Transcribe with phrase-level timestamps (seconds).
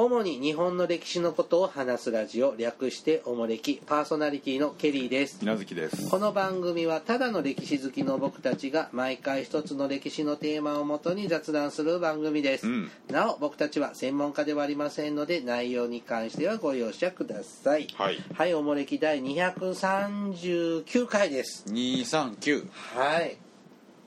[0.00, 5.40] 主に日本の歴史のことを話すラジオ略しておもれきパーソナリティのケリーです。
[5.42, 6.08] 稲月です。
[6.08, 12.90] この番組はただの歴史好きの僕たちが毎回一つの歴史のテーマをもとに雑談する番組です、うん。
[13.10, 17.88] なお僕たちは専門家ではありませんので内容に関してはご容赦ください。
[17.96, 18.18] はい。
[18.34, 21.64] はいおもれき第239回です。
[21.70, 23.36] 239はい。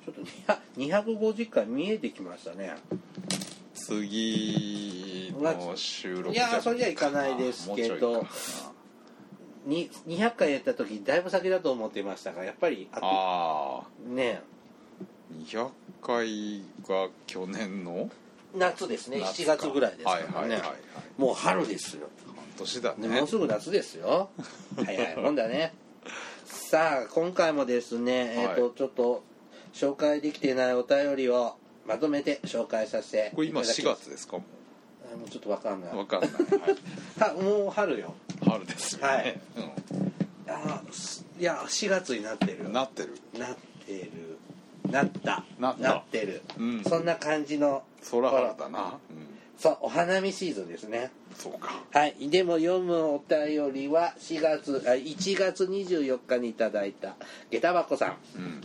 [0.05, 0.21] ちょっと
[0.79, 2.77] 200 250回見えてきましたね
[3.99, 8.29] 次の収録いやそれじゃいかないですけどもうちょいか。
[9.65, 14.41] に200回やった時だいぶ先だと思ってましたがやっぱりなあね。
[14.41, 14.51] あ
[15.43, 15.69] 200
[16.01, 18.09] 回が去年の？
[18.55, 19.17] 夏ですね。
[19.17, 19.57] 7夏か。
[19.57, 20.61] 月ぐらいですからね、
[21.17, 24.29] もう春ですよ、半年だね、ねもうすぐ夏ですよ。
[24.75, 25.73] 早いもんだね。
[26.45, 29.23] さあ今回もですね、えっ、とちょっと
[29.73, 31.55] 紹介できてないお便りを
[31.91, 34.01] まとめて紹介させてこれ今4いただきます。
[34.03, 34.37] 月ですか？
[34.37, 34.43] も
[35.13, 35.93] あもうちょっとわかんない。
[35.93, 36.31] うわかんない、
[37.19, 38.13] はもう春よ。
[38.45, 39.39] はい、春ですよね、はい。
[40.47, 43.17] あすいや4月になってるうん、なってる。
[43.37, 44.37] なってる。
[44.89, 45.43] なった。
[45.59, 46.83] なってる、うん。
[46.83, 51.11] そんな感じの空春だな、うん、そうお花見シーズンですね。
[51.35, 51.83] そうか。
[51.91, 52.29] はい。
[52.29, 57.15] でも読むお便りは4月あ1月24日にいただいた
[57.49, 58.17] 下駄箱さん。
[58.37, 58.61] うん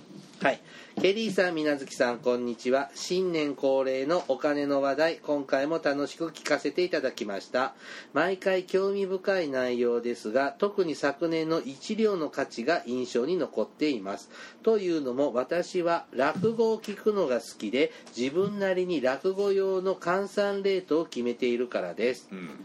[0.46, 0.60] はい。
[1.02, 2.88] ケリーさん水無月さんこんにちは。
[2.94, 7.74] 新年恒例のお金の話題今回も楽しく聞かせていただきました。
[8.12, 14.30] 毎回興味深い内容ですが特に昨年の一両の価値が印象に残っています。
[14.62, 22.28] というのも私は落語を聞くのが好きで自分なりに落語用の換算レートを決めているからです。
[22.30, 22.64] うん。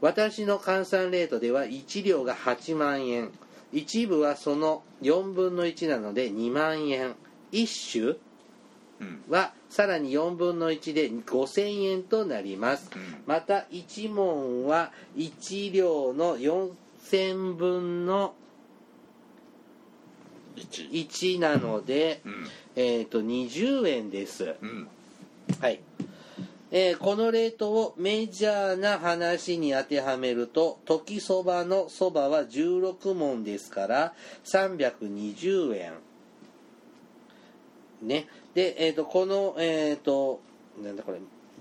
[0.00, 3.30] 私の換算レートでは1両が8万円
[3.72, 7.14] 一部はその4分の1なので2万円。
[7.52, 8.16] 一種
[9.00, 9.22] うん。
[9.28, 12.90] はさらに4分の1で5000円となります。
[12.94, 13.22] うん。
[13.26, 18.34] また1問は1両の4000分の
[20.56, 22.46] 1 1なので、うん。
[22.76, 24.54] えー、と20円です。
[24.60, 24.88] うん。
[25.60, 25.80] はい、
[26.72, 34.14] えーこのレートをメジャーな話に当てはめると時そばのそばは16問ですから
[34.44, 35.92] 320円。
[38.02, 38.28] ね。
[38.54, 40.40] で、えー、とこのえっ、と
[40.82, 41.18] なんだこれ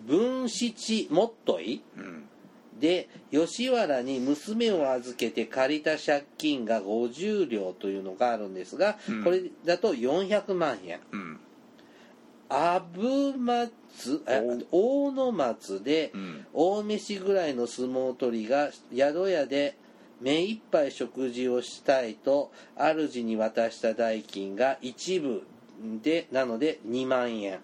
[0.07, 1.81] 分七もっとい？
[1.97, 2.23] うん。
[2.79, 9.23] で吉原に娘を預けて借りた借金が50両というのがあるんですが、うん。
[9.23, 10.99] これだと400万円。
[11.11, 11.39] うん。
[12.47, 13.37] 阿武
[14.72, 16.45] 大野松でうん。
[16.53, 19.77] 大飯ぐらいの相撲取りが宿屋で
[20.22, 25.44] 目いっぱい食事をしたいと主に渡した代金が一部
[26.03, 27.59] でなので2万円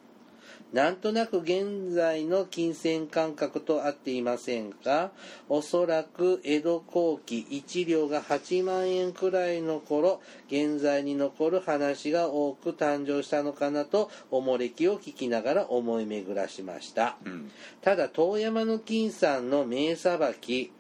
[0.76, 5.12] なんとなく現在の金銭感覚と合っていませんが
[5.48, 17.16] おそらく江戸後期1両が8万円くらいの頃現在に残る話が多く誕生したのかなとおもれきを聞きながら思い巡らしました。
[17.24, 17.52] うん。
[17.82, 20.74] ただ遠山の金さんの名さばき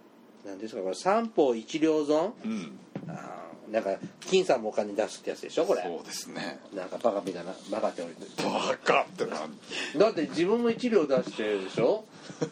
[0.46, 2.34] なんですかこれ三方一両損？
[2.44, 2.80] うん
[3.72, 5.82] なんか金さんもお金出すってやつでしょこれ。
[5.84, 6.60] そうですね。
[6.74, 9.58] なんかバカみたいなバカって言われてバカってなん
[9.98, 12.06] だって自分も1両出してるでしょ？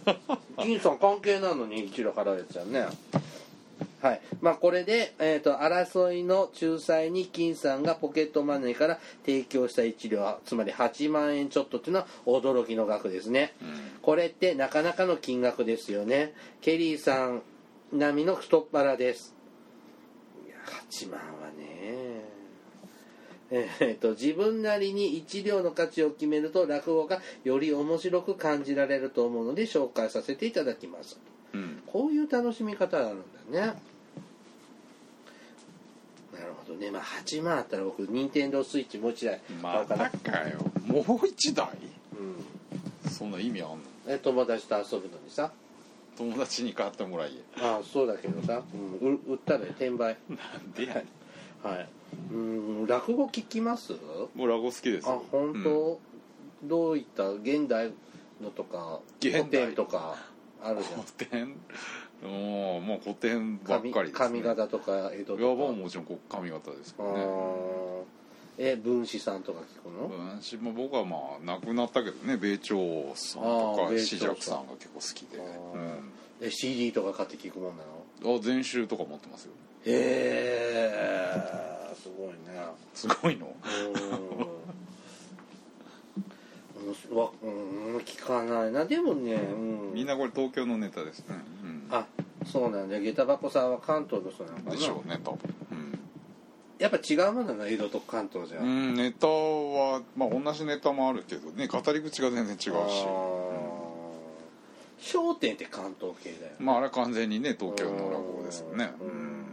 [0.58, 2.88] 金さん関係なのに1両払うやつやんね。
[4.02, 4.22] はい。
[4.42, 14.00] まあこれで、えー、と争いの仲裁に金さんがポケットマネーから提供した1両つまり8万円ちょっとっていうのは驚きの額ですね、うん。
[14.02, 16.34] これってなかなかの金額ですよね。
[16.62, 17.44] ケリーさん
[17.94, 19.33] 並みの太っ腹です
[20.90, 22.24] 8万はね。
[23.52, 31.20] えーと自分なりに一両の価値を決めると落語がより面白く感じられると思うので紹介させていただきます。
[31.54, 31.84] うん。
[31.86, 33.20] こういう楽しみ方があるん
[33.54, 33.74] だね。
[36.34, 36.90] なるほどね。
[36.90, 40.60] まあ8万あったら僕任天堂スイッチもう1台買また、かよ。
[40.88, 41.68] もう一台？
[43.06, 43.78] うん、そんな意味あんの？
[44.08, 45.52] え友達と遊ぶのにさ
[46.18, 47.32] 友達に買ってもらい。
[47.58, 48.62] ああそうだけどさ、
[49.02, 50.18] うん、う売ったら転売。
[50.30, 51.06] なんでやね
[51.64, 51.90] はい。
[52.32, 53.94] うん落語聞きます？
[53.94, 53.98] ん
[54.36, 56.00] もうラゴ好きですあよ本当、
[56.64, 57.92] どういった現代
[58.42, 60.16] のとか古典とか
[60.62, 61.02] あるじゃん。
[61.02, 61.56] 古典？
[62.24, 62.30] うん
[62.86, 65.74] もう古典ばっ髪かりです、ね、髪型とか江戸とか。
[65.74, 67.20] もちろんこう髪型ですけあどね。
[67.20, 68.04] ー
[68.58, 72.76] え分子さんとか聞くの、分子も僕はまあ亡くなったけどね米朝
[73.16, 76.00] さんとか紫尺さんが結構好きで、あー。
[76.42, 78.34] え CD とか買って聞くもんなの？
[78.34, 79.52] うん、あ全集とか持ってますよ。
[79.86, 80.92] へ
[81.92, 82.36] えすごいね。
[82.94, 83.56] すごいの？
[87.10, 88.84] うわうん聞かないな。
[88.84, 91.28] でもね、うん、みんなこれ東京のネタですね、
[91.64, 92.06] うん、あ
[92.46, 93.00] そうなんだ。
[93.00, 94.72] 下駄箱さんは関東の人なのかな？
[94.72, 95.40] でしょうね多分
[96.84, 102.70] やっぱ違うものなの江戸と関東じゃ、うん、うん、ネタはまあ同じネタもあるけどね語り口が全然違うし。
[105.00, 106.56] 商店って関東系だよね。
[106.60, 108.92] まああれは完全にね東京の落語ですよね。
[109.00, 109.12] ううん。
[109.12, 109.44] んうん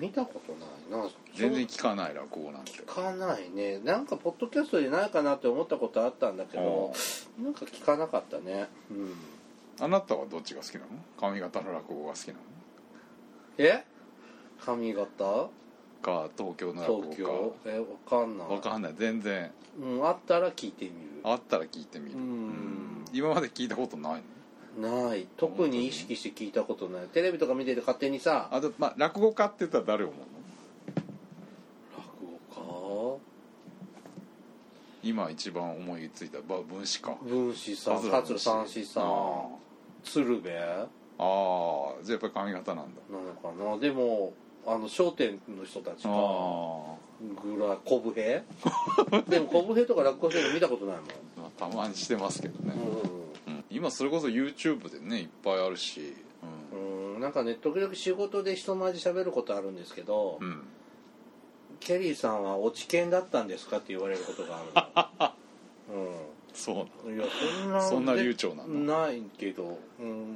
[0.00, 1.08] 見たことないな。
[1.34, 2.72] 全然聞かない落語なんて。
[2.72, 3.78] 聞かないね。
[3.78, 6.92] なんかポッドキャストでないかなって思ったことあったんだけど
[7.42, 8.68] なんか聞かなかったね。
[8.90, 9.14] うん。
[9.80, 10.86] あなたはどっちが好きなの？
[11.34, 12.38] 上方の落語が好きなの？
[13.58, 13.84] え？
[14.64, 15.48] 髪型？
[16.02, 17.26] か東京の落東京？
[17.26, 18.48] 語えわかんない。
[18.48, 18.94] かわかんない。
[18.96, 19.50] 全然。
[19.80, 20.94] うん、あったら聞いてみる？
[21.24, 22.16] あったら聞いてみる。
[22.16, 23.04] うん。
[23.12, 24.22] 今まで聞いたことない
[24.78, 25.08] の？
[25.08, 25.26] ない。
[25.36, 27.06] 特に意識して聞いたことない。
[27.08, 30.26] テレビとか見てて勝手にさあとまあ落語家って言ったら誰を思うの？
[31.98, 33.20] 落語
[35.02, 37.16] 今一番思いついたば分子か。
[37.24, 39.04] 家文枝さん桂桂三枝さん。
[39.04, 39.46] あ
[40.04, 40.54] 鶴瓶？
[40.54, 40.60] な
[41.18, 41.24] あ
[41.98, 42.02] あ。
[42.02, 43.00] じゃあやっぱり髪型なんだ。
[43.10, 43.78] のかな。
[43.78, 44.32] でも
[44.66, 46.96] あの『笑点』の人たちかあ
[47.42, 48.42] ぐらい小笛
[49.28, 51.06] でも小笛とか落語してるの見たことないもん。
[51.46, 52.74] あたまにしてますけどね、
[53.46, 56.14] ううん今それこそ YouTube でねいっぱいあるし。
[56.74, 60.62] ん、うん、なんかね時々仕事で人前で喋ることあるんですけど、うん、うん
[61.78, 64.58] ケリーさんは落ち研だったんですかって言われることが
[64.94, 65.32] あ
[65.88, 66.12] るの。
[66.56, 70.35] そううんいやそんなそんな流暢なんだないけどうん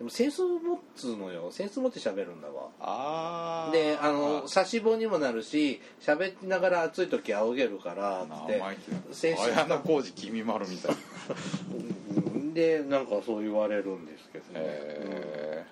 [0.00, 1.50] でもセンス持つのよ。
[1.50, 2.70] センス持って喋るんだわ。
[2.80, 8.62] ああであの差し棒にもなるし喋りながら暑い時仰げるから名って。
[9.12, 10.90] 先週綾小路きみまるみたい。
[10.92, 10.96] な
[12.32, 14.44] うんでなんかそう言われるんですけど。
[14.54, 15.64] ね、へ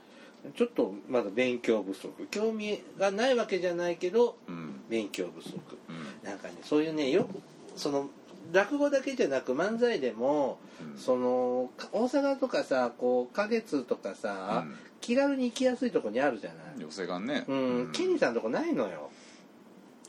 [0.44, 0.52] うん。
[0.52, 2.26] ちょっとまだ勉強不足。
[2.30, 4.80] 興味がないわけじゃないけどえうん。
[4.90, 5.58] 勉強不足。
[5.88, 5.92] う
[6.26, 6.28] ん。
[6.28, 7.40] なんかねそういうねよく
[7.76, 8.10] その
[8.52, 10.98] 落語だけじゃなく漫才でも、うん。
[10.98, 14.74] そのか大阪とかさこう花月とかさ、うん。
[15.00, 16.80] 気軽に行きやすいとこにあるじゃない。
[16.80, 17.44] 寄せがね。
[17.46, 19.10] うん、ケニーさんのとこないのよ。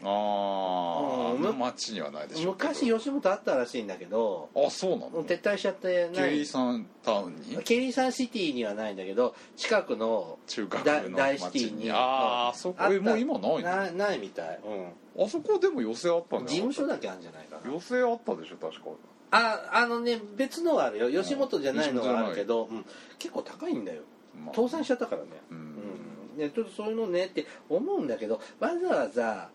[0.01, 1.59] ああうん。
[1.59, 4.49] 町にはないでしょ昔吉本あったらしいんだけど。
[4.55, 5.23] あそうなの？
[5.25, 6.31] 撤退しちゃってケない。
[6.31, 7.57] リーサンタウンに？
[7.57, 11.83] ケリーサンシティにはないんだけど近くの中華の大シテ町ィに。
[11.83, 12.93] にああそこ。
[12.93, 13.59] えもう今ないの？
[13.61, 14.59] なないみたい、
[15.08, 17.71] うあそこでも寄せあったん事務所だけあるんじゃないかな。
[17.71, 18.89] 寄せあったでしょ確か。
[19.31, 21.23] ああのね別のはあるよ。
[21.23, 22.85] 吉本じゃないのがあるけど、うん、
[23.17, 24.01] 結構高いんだよ。
[24.35, 25.27] まあ倒産しちゃったからね。
[25.51, 25.61] ううん。
[25.61, 29.49] ん、ね、ちょっとそういうのねって思うんだけどわざわざ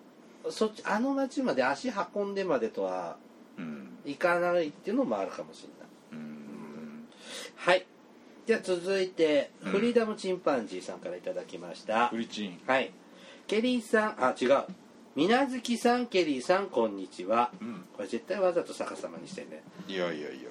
[0.51, 3.17] そっちあの町まで足運んでまでとは
[3.59, 3.99] うん。
[4.05, 6.21] 行かないっていうのもあるかもしれない。
[6.21, 7.09] うん。
[7.57, 7.87] はい。
[8.47, 9.73] じゃあ続いて、うん。
[9.73, 12.09] フリーダムチンパンジーさんからいただきました。
[12.09, 12.61] フリチン。
[12.67, 12.93] はい。
[13.47, 14.65] ケリーさんあ違う
[15.17, 17.53] みなずきさんケリーさんこんにちは。
[17.61, 17.85] うん。
[17.97, 19.63] これ絶対わざと逆さまにしてね。
[19.87, 20.51] いやいやいや。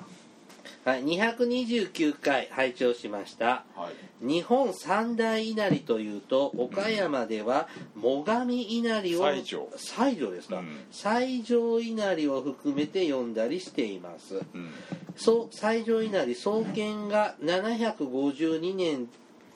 [0.86, 3.66] はい229回拝聴しました。
[3.76, 4.26] はい。
[4.26, 7.68] 日本三大稲荷というと岡山では
[8.02, 9.70] 最上稲荷を西条。
[9.76, 10.86] 西条ですか、うん。
[10.92, 14.36] 西条稲荷を含めて読んだりしています。
[14.54, 14.72] うん。
[15.18, 19.10] そう西条稲荷創建が752年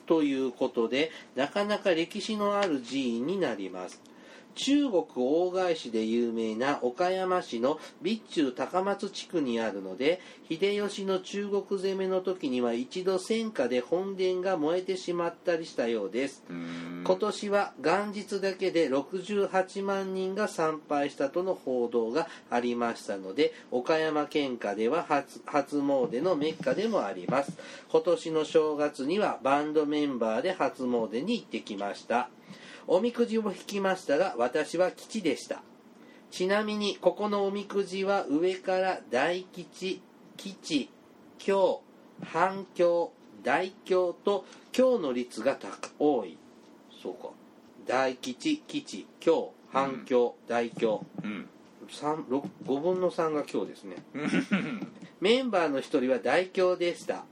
[0.06, 4.02] ということでなかなか歴史のある寺院になります
[4.58, 16.44] 中国大返しで有名な岡山市の備中高松地区にあるので秀吉の中国攻めの時には一度戦火で本殿が燃えてしまったりしたようです。
[16.50, 17.04] うん。
[17.06, 27.54] 今年は元日だけで68万人が参拝したとの報道がありましたので岡山県下では初初詣のメッカでもあります。
[27.90, 32.30] 今年の正月にはバンドメンバーで初詣に行ってきました
[32.88, 35.62] おみくじを引きましたが私は吉でした。
[36.32, 40.02] ちなみにここのおみくじは上から大吉
[40.38, 40.90] 吉
[41.38, 41.82] 凶
[42.24, 43.12] 反響
[43.44, 46.38] 大凶と凶の率が高多い。
[47.02, 47.30] そうか。
[47.86, 51.48] 大吉吉凶反響、大凶うん。
[51.90, 53.98] 三六5分の3が今日ですね。
[55.22, 57.26] メンバーの一人は大凶でした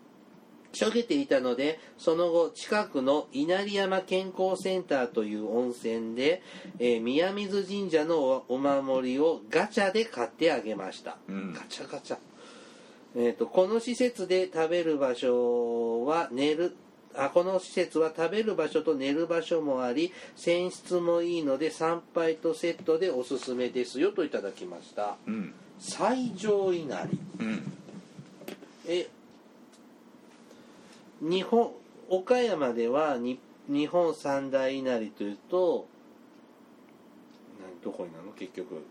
[0.76, 6.42] しょげていたのでその後近くの稲荷山健康センターという温泉で、
[6.80, 11.54] えー宮水神社のおお守りをガチャで買ってあげました、うん。
[11.54, 12.18] ガチャガチャ。
[13.16, 16.76] えー、とこの施設で食べる場所は寝る
[17.16, 25.16] あこの施設は食べる場所と寝る場所もあり泉質もいいので参拝とセットでおすすめですよといただきました。
[25.26, 25.54] うん。
[25.80, 27.08] 最上稲
[27.40, 27.46] 荷。
[27.46, 27.74] うん。
[28.88, 29.08] え
[31.22, 31.72] 日本
[32.10, 35.88] 岡山ではに日本三大稲荷というと
[37.60, 38.32] 何どこになるの？
[38.34, 38.84] 結局。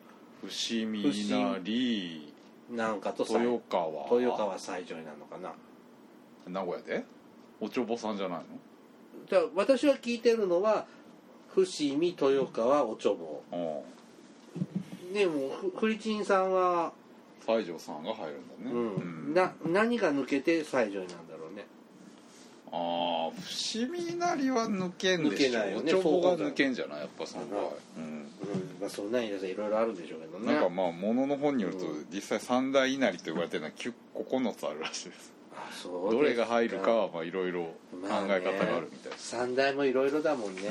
[0.42, 2.32] 伏見なり
[2.70, 4.20] なんかと豊川。
[4.20, 5.52] 豊川西条になるのかな。
[6.48, 7.04] 名古屋で？
[7.60, 8.44] おちょぼさんじゃないの？
[9.28, 10.86] じゃあ私は聞いてるのは
[11.54, 11.64] 伏
[11.96, 13.42] 見豊川おちょぼ。
[13.52, 13.56] う
[15.10, 15.12] ん。
[15.14, 16.92] でもふフリチンさんは、
[17.46, 18.76] 西条さんが入るんだね。
[18.76, 19.34] うん。
[19.34, 21.33] な何が抜けて西条になんだ
[22.76, 27.00] ああ伏見なりは抜けんでしょ抜けないよねおちょぼが抜けんじゃない？
[27.00, 28.04] やっぱその場合、うん。
[28.04, 28.26] うん。
[28.80, 30.52] まあそんなんやついろいろあるんでしょうけどね。
[30.52, 35.32] なんかまあものの本によるとうん実際三大稲荷と言われてるのは9 9つあるらしいです。
[35.56, 40.62] あそうどれが入るかはまあいろいろ考まあねえ方があるみたいです、三大もいろいろだもんね、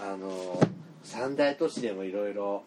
[0.00, 0.12] うん。
[0.12, 0.60] あの
[1.02, 2.64] 三大都市でもいろいろ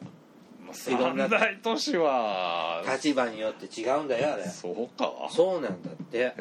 [0.72, 4.46] 三大都市は立場によって違うんだよあれ。
[4.46, 5.12] そうか。
[5.32, 6.34] そうなんだって。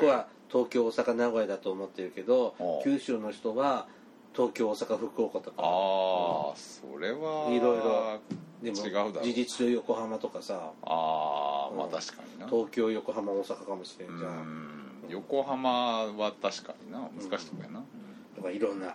[0.00, 3.86] 僕は東京大阪名古屋だと思ってるけど九州の人は
[4.34, 5.56] 東京大阪福岡とか。
[5.58, 8.20] ああそれはいろいろ。
[8.62, 9.24] でも違うだろう。
[9.24, 10.72] 事実上横浜とかさ。
[10.82, 11.92] ああまあうん。
[11.92, 12.46] 確かにな。
[12.46, 14.30] 東京横浜大阪かもしれんじゃん。
[14.30, 15.10] うん。
[15.10, 17.00] 横浜は確かにな。
[17.00, 17.82] 難しいとこやな。
[18.36, 18.94] とかいろんな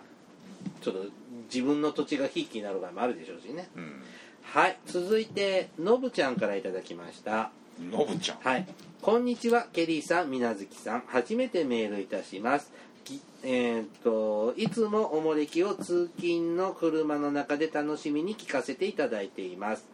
[0.80, 1.04] ちょっと
[1.52, 3.68] 自分の土地がひいきになる場合もあるでしょうしね。
[3.76, 4.02] うん。
[4.42, 7.50] はい続いてのぶちゃんからいただきました
[7.80, 8.66] のぶちゃんはい。
[9.02, 11.02] こんにちは、ケリーさん、みなずきさん。
[11.06, 12.72] 初めてメールいたします。
[13.04, 19.84] きえーっと、いつもおもれきを通勤の車の中で楽しみに聞かせていただいています。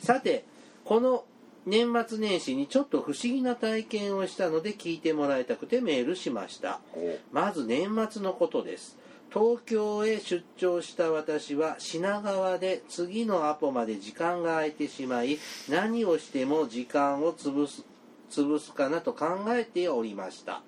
[0.00, 0.44] さて、
[0.84, 1.24] この
[1.66, 6.80] 年末年始にちょっと不思議な体験をしたので聞いてもらいたくてメールしました。
[6.94, 8.96] おまず年末のことです
[9.38, 15.38] 東京へ出張した私は品川で次のアポまで時間が空いてしまい
[15.68, 17.84] 何をしても時間を潰す
[18.30, 20.62] 潰すかなと考えておりました。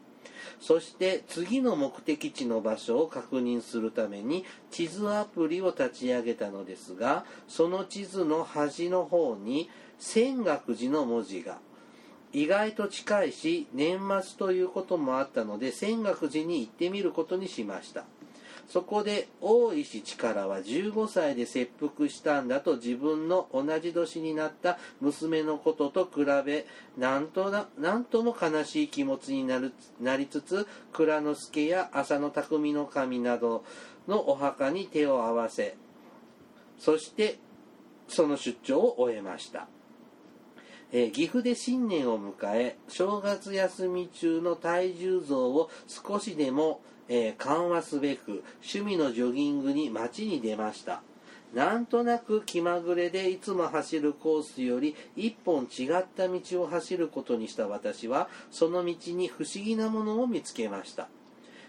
[0.60, 11.56] そして次の目的地の場所を確認するために地図アプリを立ち上げたのですがその地図の端の方に泉岳寺の文字が
[12.34, 18.04] 意外と近いし年末ということもあったので泉岳寺に行ってみることにしました。
[18.68, 26.66] そこで大石力は15歳で切腹したんだと自分の同じ年になった娘のことと比べ
[26.98, 33.64] なんとななんとも悲しい気持ちになるなりつつ蔵之助や浅野匠の神など
[34.06, 35.76] のお墓に手を合わせ
[36.78, 37.38] そして
[38.06, 39.68] その出張を終えました。
[40.90, 51.02] えー岐阜で新年を迎え正月休み中の体重増を少しでも、えー緩和すべく趣味のジョギングに街に出ました。
[51.54, 61.08] なんとなく気まぐれでいつも走るコースより一本違った道を走ることにした私はその道に不思議なものを見つけました。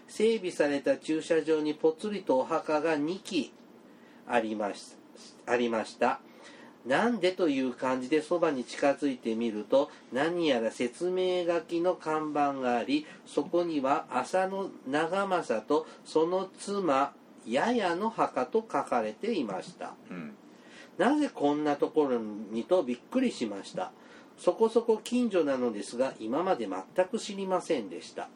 [0.06, 3.52] 整備された駐車場にぽつりとお墓が2基
[4.26, 4.96] ありまし
[5.46, 6.20] ありました。
[6.86, 17.12] なんでという感じでそばに近づいてみると何やら説明書きの看板がありそこには浅野長政とその妻
[17.46, 19.94] ややの墓と書かれていました。
[20.10, 20.34] うん。
[20.98, 23.92] なぜこんなところにとびっくりしました。
[24.38, 28.28] そこそこ近所なのですが今まで全く知りませんでした。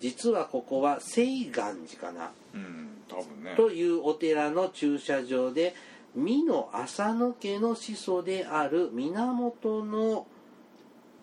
[0.00, 2.30] 実はここは清願寺かな。
[2.54, 3.54] うん多分ね。
[3.56, 5.74] というお寺の駐車場で
[6.14, 10.26] 美濃浅野家の始祖である源の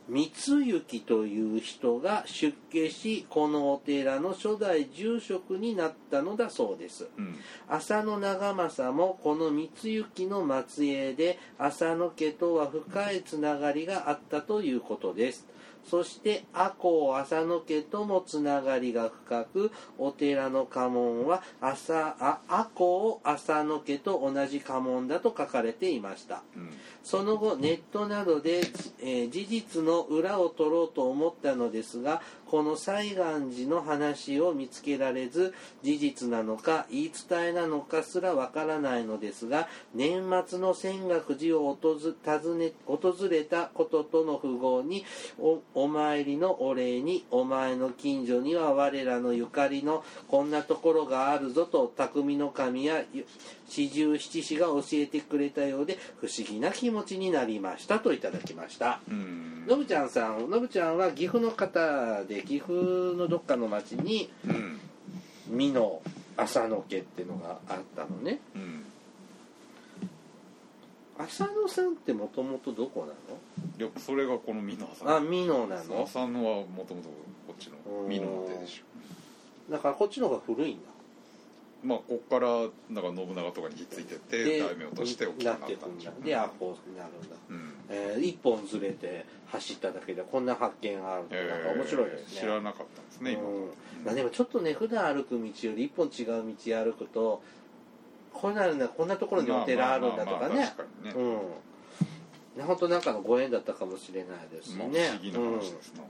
[0.10, 7.10] 光行という人が出家しこのお寺の初代住職になったのだそうです。
[7.18, 7.36] うん。
[7.68, 15.46] 浅野長政もこの光行の末裔で浅野家とは深いつながりがあったということです
[15.90, 26.44] そして赤穂浅野家ともつながりが深くお寺の家紋は浅あ赤穂浅野家と同じ家紋だと書かれていました。
[26.56, 26.70] うん。
[27.04, 28.62] その後ネットなどで、
[29.02, 33.16] えー事実の裏を取ろうと思ったのですがこの西岸
[33.66, 45.06] 寺の話を見つけられず事実なのか言い伝えなのかすらわからないのですが年末の泉岳寺を訪訪ね訪れたこととの符号に
[45.40, 53.04] おお参りのお礼にお前の近所には我らのゆかりのこんなところがあるぞと匠の神や
[53.68, 59.00] 四十七士が教えてくれたようで不思議な気持ちになりましたといただきました。
[59.10, 59.66] うん。
[59.68, 62.74] のぶちゃんさんのぶちゃんは岐阜の方で岐阜
[63.18, 64.80] のどっかの町にうん
[65.50, 66.02] 美濃
[66.36, 68.40] 浅野家っていうのがあったのね。
[68.56, 68.84] うん。
[71.20, 73.14] 浅野さんってもともとどこなの？
[73.80, 76.04] いやそれがこの美濃さんあ美濃なの。
[76.04, 77.10] 浅野はもともと
[77.48, 79.72] こっちの美濃の手でしょ。
[79.72, 80.82] だからこっちの方が古いんだ。
[81.84, 86.26] まあこっからなんか信長とかにひっついてってで大名として大きくなっなってたんでしょうんだ。
[86.26, 87.74] でアホになるんだ、うん。
[87.90, 93.68] えー一本ずれて走っただけでこんな発見があるなんか面白いですね、えー知らなかったんですね今うん。
[94.06, 97.42] まあ、でもちょっとね普段歩く道より一本違う道歩くと
[98.34, 100.74] こんなのこんなところにお寺あるんだとかね。
[101.16, 101.34] うん。
[102.58, 106.04] ね本当なんかのご縁だったかもしれないですしまあね不思議な話ですな。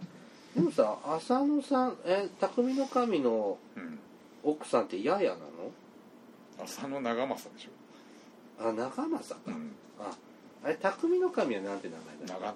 [0.55, 3.99] うん、でもさ浅野さんえ匠の神のうん。
[4.43, 6.63] 奥さんってややなの？
[6.63, 8.67] 浅野長政でしょ。
[8.67, 9.71] あ長政か、うん。
[9.99, 10.11] あ
[10.63, 12.53] あれ匠の神はなんて名前だ長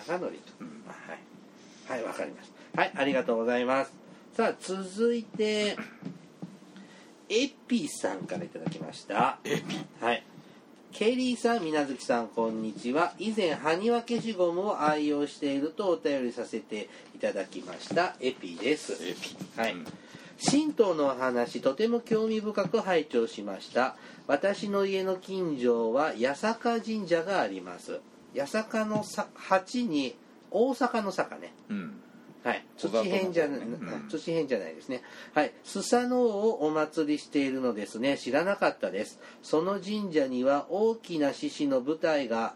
[0.00, 0.84] 則長則と、うん。
[0.88, 2.00] あはい。
[2.00, 2.80] はいわかりました。
[2.80, 3.92] はいありがとうございます。
[4.36, 5.76] さあ続いて
[7.28, 9.38] エピさんからいただきました。
[9.44, 9.76] エピ。
[10.00, 10.22] はい。
[10.92, 13.14] ケリーさん、みなずきさん、こんにちは。
[13.18, 18.14] 以前、埴輪消しゴムを愛用しているとお便りさせていただきました。
[18.20, 18.92] エピです。
[18.92, 19.36] エピ。
[19.56, 19.72] はい。
[19.72, 19.84] うん。
[20.38, 23.96] 神道のお話とても興味深く拝聴しました。
[24.26, 28.00] 私の家の近所は八坂神社があります
[28.34, 30.16] 八坂のさ八に
[30.50, 31.52] 大阪の坂ね。
[31.68, 32.00] うん。
[32.44, 32.64] はい。
[32.76, 34.08] 土変じゃない、うん。
[34.08, 35.02] 土変じゃないですね。
[35.32, 35.52] はい。
[35.64, 38.18] スサノオをお祭りしているのですね。
[38.18, 39.18] 知らなかったです。
[39.42, 42.54] その神社には大きな獅子の舞台が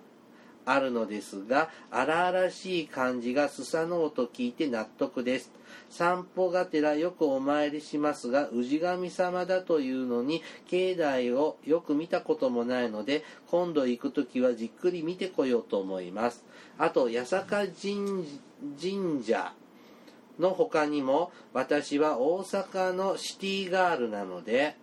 [0.71, 5.51] あるのですが荒々しい感じがスサノオと聞いて納得です。
[5.91, 16.45] 散歩がてらよくお参りしますが氏神様だというのに境内をよく見たこともないので今度行く時はじっくり見てこようと思います。
[16.79, 18.27] あと八坂神
[18.81, 19.53] 神社
[20.39, 24.77] の他にも私は大阪のシティガールなので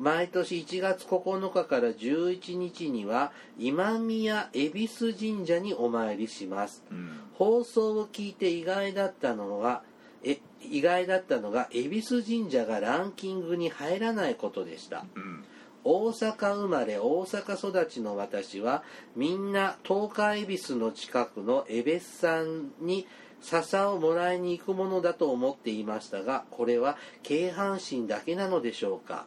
[0.00, 6.82] 毎年1月9日から11日には今宮恵比寿神社にお参りします。
[6.90, 7.20] うん。
[7.34, 9.82] 放送を聞いて意外だったのは
[10.24, 15.04] え意外だったのが恵比寿神社がランキングに入らないことでした。
[15.14, 15.44] うん。
[15.84, 18.82] 大阪生まれ大阪育ちの私は
[19.16, 23.06] みんな東海恵比寿の近くの恵比寿さんに
[23.42, 29.26] 笹をもらいに行くものだと思っていましたがこれは京阪神だけなのでしょうか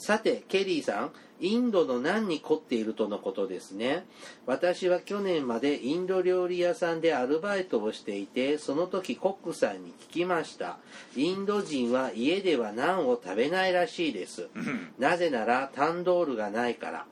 [0.00, 4.06] さてケリーさんインドの何に凝っているとのことですね。
[4.46, 10.78] 私は去年までインド料理屋さんでアルバイトをしていてその時コックさんに聞きました。
[11.16, 14.48] インド人は家ではナンを食べないらしいです。
[14.54, 14.92] うん。
[14.98, 17.04] なぜならタンドールがないから。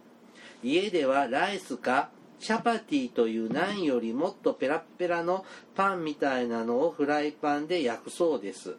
[0.62, 2.08] 家ではライスか
[2.40, 8.76] チャパティというナンよりもっとペラッペラのパンみたいなのをフライパンで焼くそうです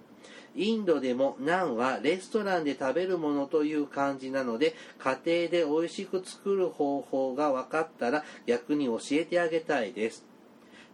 [0.56, 10.26] インドでもナンはレストランで食べるものという感じなので家庭で美味しく作る方法が分かったら逆に教えてあげたいです。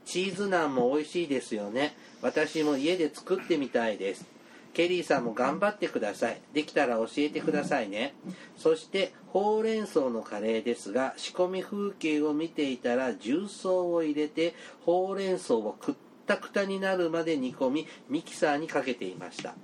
[0.05, 1.95] チーズナンも美味しいですよね。
[2.21, 4.25] 私も家で作ってみたいです。
[4.75, 6.41] ケリーさんも頑張ってください。
[6.53, 8.13] できたら教えてくださいね。
[8.57, 14.53] そしてほうれん草のカレーですが仕込み風景を見ていたら重曹を入れて
[14.85, 19.55] ほうれん草をくったくたになるまで煮込みミキサーにかけていました。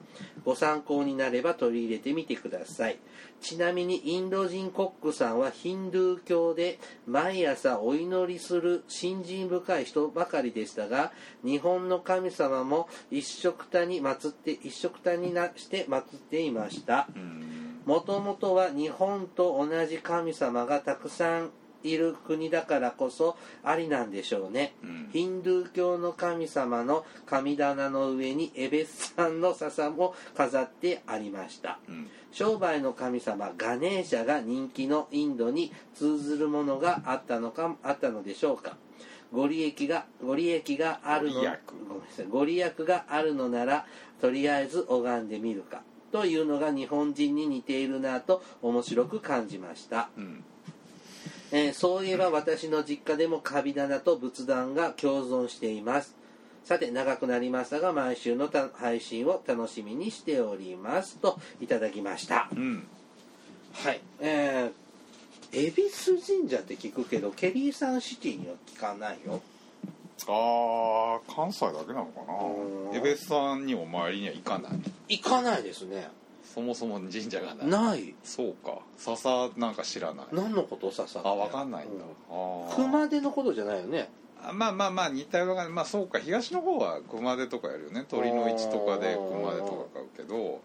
[0.43, 2.99] ご参考になれば取り入れてみてください。
[3.41, 11.11] ちなみにインド人コックさんはヒンドゥー教で毎朝お祈りする信心深い人ばかりでしたが
[11.43, 17.07] 日本の神様も一緒くたに祀って一緒くたになして祀っていました。
[17.15, 17.81] うん。
[17.85, 21.49] もともとは日本と同じ神様がたくさん
[21.83, 25.09] いる国だからこそありなんでしょうね、うん。
[25.11, 31.79] ヒンドゥー教の神様の神棚の上にエベスさんの笹も飾ってありました。
[31.87, 32.09] うん。
[32.31, 38.77] 商売の神様ガネーシャが人気のインドに通ずるものがあったのかあったのでしょうか。
[39.33, 41.57] ご利益がご利益があるのごめんな
[42.09, 42.25] さい。
[42.29, 43.85] ご利益があるのなら
[44.19, 45.81] とりあえず拝んでみるか。
[46.11, 50.43] というのが日本人に似ているなと面白く感じました、うん
[51.51, 56.15] えーそういえば私の実家でもカビ棚と仏壇が共存しています。
[56.63, 61.17] さて長くなりましたが毎週のた配信を楽しみにしております。
[61.17, 62.47] といただきました。
[62.55, 62.87] うん。
[63.73, 64.01] はい。
[64.19, 69.41] えー、恵比寿神社って聞くけどケリーサンシティには聞かないよ。
[70.27, 72.91] ああ関西だけなのかうん。
[72.91, 74.71] なエベスさんにお参りには行かない。
[75.09, 76.09] 行かないですね
[76.53, 77.67] そもそも神社がない。
[77.67, 78.13] ない。
[78.23, 78.79] そうか。
[78.97, 80.25] 笹なんか知らない。
[80.31, 82.75] 何のことささあ分かんないんだ、あー。
[82.75, 84.09] 熊手のことじゃないよね。
[84.43, 88.05] あまあまあまあ似たようなまあそうか東の方は熊手とかやるよね。
[88.09, 90.61] 鳥の市とかで熊手とか買うけど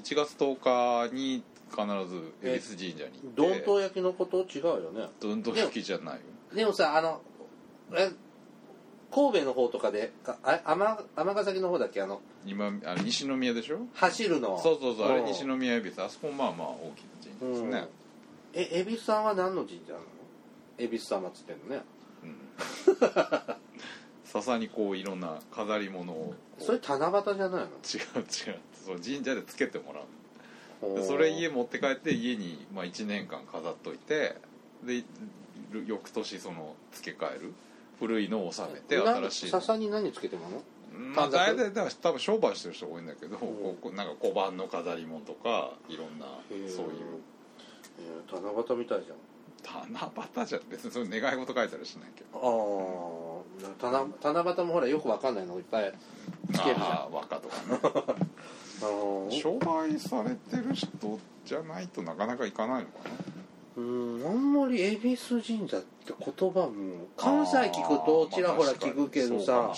[0.00, 3.54] 1月10日に必ず恵比寿神社に行って。
[3.54, 6.20] どんと焼きのこと違うよねどんと焼きじゃないよ
[6.54, 7.20] でもさあの
[7.94, 8.10] え
[9.14, 12.00] 神戸の方とかでかあ尼尼崎の方だっけ？
[12.02, 13.78] あの今あの西宮でしょ？
[13.94, 14.58] 走るの。
[14.62, 15.26] そうそうそうあれん。
[15.26, 17.88] 西宮恵比寿あそこまあまあ大きな神社ですね。
[18.54, 20.04] え恵比寿さんは何の神社なの？
[20.78, 21.82] 恵比寿様っつってんのね。
[22.24, 22.36] うん。
[24.24, 27.66] 笹にこういろんな飾り物をそれ七夕じゃないの？
[27.66, 27.68] 違
[28.16, 28.58] う違う。
[28.86, 31.02] そう神社でつけてもらう。
[31.06, 34.34] それ家持って帰って家に、まあ、1年間飾っといて
[34.82, 35.04] で
[35.86, 37.52] 翌年その付け替える
[38.02, 40.62] 古いのを収めてな新しい笹に何つけてもの？
[41.14, 46.66] まあ大体だ多分商売してる人が多いんだけど、こうなんか小判の飾り物とかいろんなそういう。
[47.98, 49.92] えー七夕みたいじゃん。
[49.92, 50.10] 七
[50.40, 53.44] 夕じゃ別にそういう願い事書いたりしないけど。
[53.62, 55.92] ああ七七夕もほらよくわかんないのいっぱい
[56.52, 57.12] つけるじゃん。
[57.12, 57.78] 和歌とかね。
[58.82, 59.40] あのー。
[59.40, 60.88] 商売されてる人
[61.44, 63.14] じゃないとなかなかいかないのかな
[63.76, 69.72] うんあんまり恵比寿神社って言葉も関西聞くとちらほら聞くけどさ、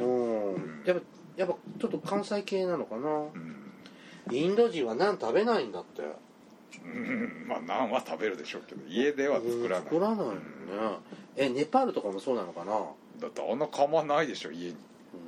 [0.00, 1.02] う、ん、やっぱ
[1.36, 6.02] やっぱちょっと関西系なのかな、うん、インド人はナン食べないんだって。
[6.02, 10.38] うんまあナンは食べるでしょうけど家では作らない、作らないよね、
[11.36, 12.72] えネパールとかもそうなのかな？
[13.20, 14.76] だってあんな釜ないでしょ家に、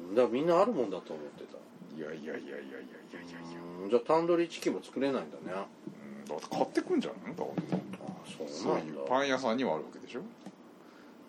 [0.09, 1.59] うん、だからみんなあるもんだと思ってた。
[1.99, 3.89] いやいやいやいやいやいやいや。
[3.91, 5.67] じゃあタンドリーチキンも作れないんだね、
[6.27, 7.51] うん、だって買ってくんじゃないだか
[8.27, 10.23] そういうパン屋さんにはあるわけでしょ？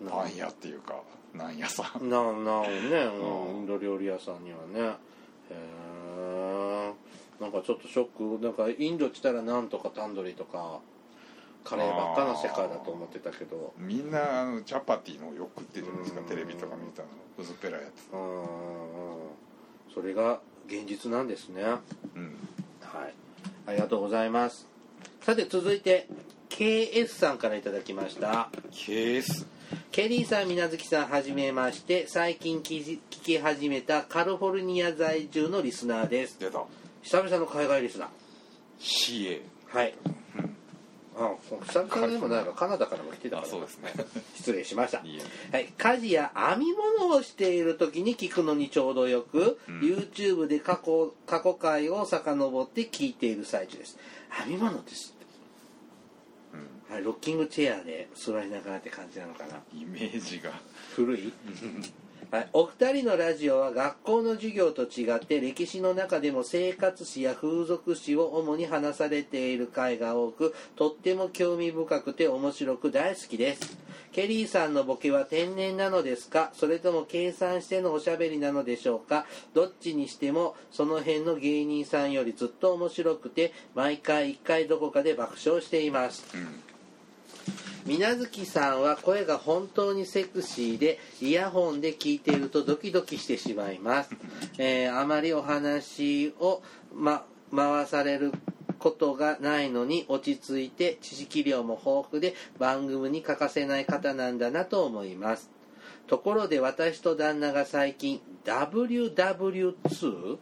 [0.03, 1.01] なパン屋っていうか
[1.34, 2.10] なん屋さん。
[2.10, 3.56] ななおね、うんうん。
[3.58, 4.97] インド料理屋さんにはね。
[5.49, 5.56] へ
[6.19, 6.93] え
[7.41, 8.43] なんかちょっとショック。
[8.43, 10.79] なんかインド来たらなんとかタンドリーとか
[11.63, 13.73] カレーばっかの世界だと思ってたけど。
[13.77, 16.21] みんなあのチャパティのをよく食ってるじゃないですか？
[16.21, 16.27] うん。
[16.27, 17.08] テレビとか見たの。
[17.39, 18.47] 薄っぺらいやつうんうん。
[19.93, 21.63] それが現実なんですね。
[21.63, 21.73] はい。
[22.15, 22.38] うん
[23.65, 24.67] ありがとうございます。
[25.21, 26.08] さて続いて
[26.53, 29.47] KS さんからいただきましたケース
[29.91, 32.05] ケリーさん、みなずきさん、はじめまして。
[32.07, 36.39] 最近聞き始めたカリフォルニア在住のリスナーです。
[36.39, 36.63] 出た
[37.01, 38.09] 久々の海外リスナー。
[38.79, 39.95] CA はい。
[41.15, 41.35] あ、
[41.67, 43.47] 久々でもないか、カナダからも来てたから。
[43.47, 43.93] あそうですね
[44.35, 44.99] 失礼しました。
[44.99, 53.97] はい、家事や編み物をしている時に聞くのにちょうどよく、うん YouTube で過去過去回を遡って聞いている最中です
[54.29, 55.12] 編み物です、
[56.93, 59.62] うんはい、ロッキングチェアで座りながらって感じなのかな？
[59.73, 60.51] イメージが。
[60.95, 61.34] 古い？
[62.32, 73.77] はい、お二人のラジオは学校の授業と違って歴史の中でも生活史や風俗史を主に話されている回が多くとっても興味深くて面白く大好きです。
[74.13, 76.51] ケリーさんのボケは天然なのですか？
[76.56, 79.27] それとも計算してのおしゃべりなのでしょうか？
[79.53, 86.25] どっちにしてもその辺の芸人さんよりずっと面白くて毎回一回どこかで爆笑しています。
[86.36, 86.47] うん
[87.85, 94.11] 水無月さんは声が本当にセクシーでイヤホンで聞いているとドキドキしてしまいます、
[94.57, 96.61] えーあまりお話を、
[96.93, 98.31] ま、回される
[98.79, 105.49] ことがないのに落ち着いて知識量も豊富で番組に欠かせない方なんだなと思います。
[106.07, 110.37] ところで私と旦那が最近 WW2?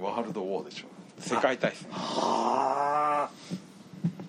[0.00, 0.86] ワールドウォーでしょ。
[1.20, 1.88] 世界大戦。
[1.90, 3.63] はあ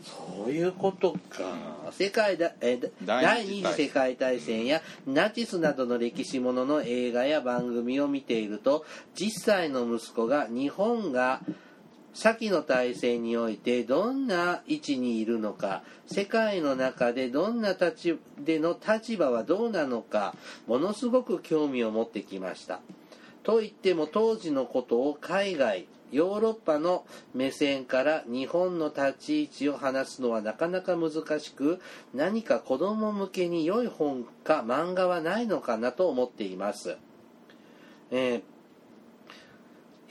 [0.05, 1.89] そういうことか。
[1.91, 11.41] 世界だ、え第第二次世界大戦やナチスなどの歴史ものの映画や番組を見ていると10歳の息子が日本が
[12.13, 20.33] 先の大戦においてどんな位置にいるのか世界の中でどんな立ちでの立場はどうなのか
[20.65, 22.79] ものすごく興味を持ってきました。
[23.43, 31.81] と言っても当時のことを海外ヨーロッパの目線から日本の立ち位置を話すのはなかなか難しく
[32.13, 36.97] 何か子供向けに良い本か漫画はないのかなと思っています、
[38.11, 38.41] えー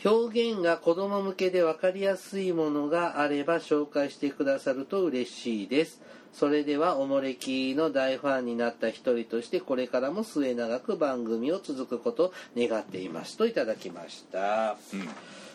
[0.05, 6.03] 表現が子供向けで分かりやすいものがあれば紹介してくださると嬉しいです。
[6.35, 14.77] それではおもれきの大ファンになった一人としてこれからも末永く番組を続くことを願っていますといただきました。
[14.93, 15.09] うん。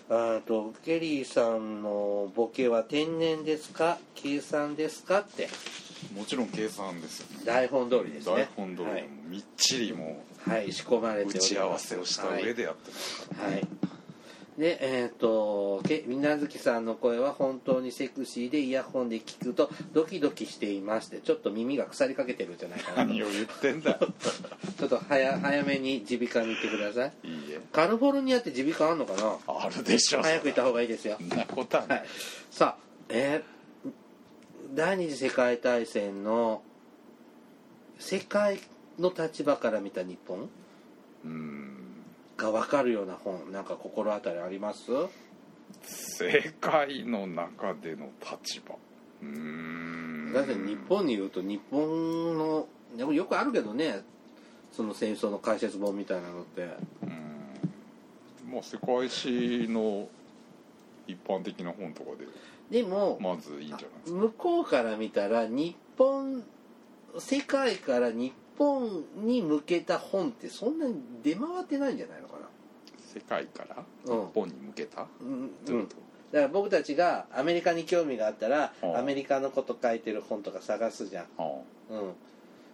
[0.09, 3.97] あとケリーさんのボケは天然ですか？
[4.15, 5.19] 計算ですか？
[5.19, 5.47] って。
[6.15, 7.45] もちろん計算ですよね。
[7.45, 8.35] 台本通りですね。
[8.35, 8.89] 台本通り
[9.27, 11.35] みっちりもはい、仕込まれております。
[11.35, 13.67] う打ち合わせをした上でやってますはい、はい
[14.59, 23.07] でえっ、とけみなずきさんの声は本当にセクシーでイヤホンで聞くとドキドキしていましてちょっと耳が腐りかけてるんじゃないかなと。
[23.07, 23.97] 何を言ってんだ。
[24.77, 27.13] ちょっと早早めに耳鼻科に行ってください。
[27.27, 27.61] いいえ。
[27.71, 29.37] カリフォルニアって耳鼻科あんのかな？
[29.47, 31.15] あるでしょ早く行った方がいいですよ。
[31.17, 32.09] そんなことはなはいい。
[32.51, 33.59] さあえー
[34.75, 36.61] 第二次世界大戦の
[37.97, 38.59] 世界
[38.99, 40.49] の立場から見た日本？
[41.23, 41.78] うん
[42.39, 44.91] が分かるような本なんか心当たりあります？
[45.83, 48.75] 世界の中での立場。
[49.21, 50.33] うーん。
[50.33, 54.01] だって日本に言うと日本のでもよくあるけどね
[54.71, 56.61] その戦争の解説本みたいなのって。
[57.03, 58.51] うん。
[58.51, 60.07] まあ世界史の
[61.07, 62.11] 一般的な本とか
[62.71, 64.19] ででも、まずいいんじゃないですか？
[64.19, 66.43] 向こうから見たら日本
[67.17, 72.28] 世界から日本に向けた本ってそんなに出回ってないんじゃないの？
[73.13, 74.27] 世界からうん。
[74.27, 75.07] 日本に向けた？
[75.21, 75.93] うん、どういうこ
[76.31, 78.97] だから僕たちがアメリカに興味があったらうん。
[78.97, 82.13] アメリカのこと書いてる本とか探すじゃん、と、うん、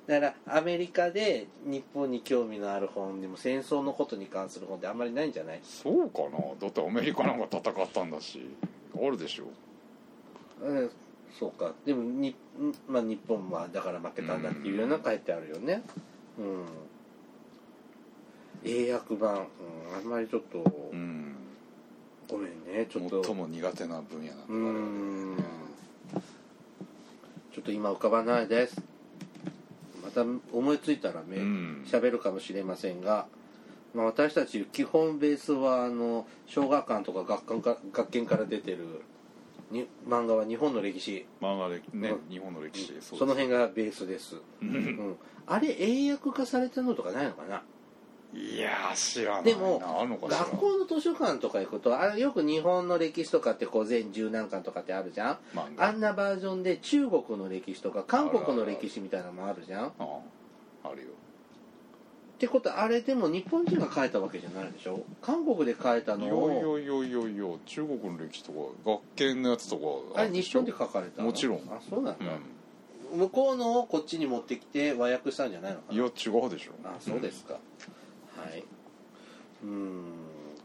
[0.07, 5.59] だからアメリカで日本に興味のある本でも戦争のことに関する本ってあんまりないんじゃない？
[5.63, 6.37] そうかな？
[6.59, 8.41] だってアメリカなんか戦ったんだし
[8.95, 9.45] あるでしょ。
[10.61, 10.91] うん。
[11.37, 11.73] そうか。
[11.85, 12.35] でもに、ん
[12.87, 15.81] まあ、日本はだから負けたんだっていうような書いてあるよね。
[16.39, 16.65] うん
[18.65, 19.41] 英訳版、うん、
[19.97, 21.35] あんまりちょっと、うん
[22.27, 23.23] ごめんねちょっと。
[23.23, 25.37] 最も苦手な分野なんだうーん
[27.53, 28.81] ちょっと今浮かばないです。
[30.03, 31.85] また思いついたらめうん。
[31.85, 33.27] 喋るかもしれませんが、
[33.93, 39.03] まあ、私たち基本ベースはあの小学館とか学館か学研から出てる
[39.71, 41.25] に漫画は日本の歴史。
[41.41, 42.29] 漫画でね、うん。
[42.29, 44.69] 日本の歴史その辺がベースです、ううん。
[44.69, 47.61] ん、あれ英訳化されたのとかないのかな？
[48.37, 49.79] いやー知らないなでも
[50.27, 55.37] 学校の図書館とか行くとあれよく日本の歴史とかってこう全十何巻とかってあるじゃん？
[55.77, 59.87] あんなバージョンで中国の歴史とか韓国の歴史みたいなのもあるじゃん。
[59.87, 60.19] っあ
[60.83, 61.07] あるよ。
[62.37, 64.99] てことはあれでも日本人が書いたわけじゃないでしょ？
[65.21, 66.51] 韓国で書いたいやのを。
[66.51, 71.27] いやいやいやいや中国の歴史とか学研のやつとかあれ日本で書かれたの？
[71.27, 71.59] もちろん。
[71.69, 72.25] あそうなんだ、
[73.13, 76.71] う向こうのをこっちに持ってきて和訳したんじゃないのかんいなや違うでしょ。
[76.83, 77.57] あそうですか、
[78.45, 78.63] はい。
[79.63, 80.03] うーん。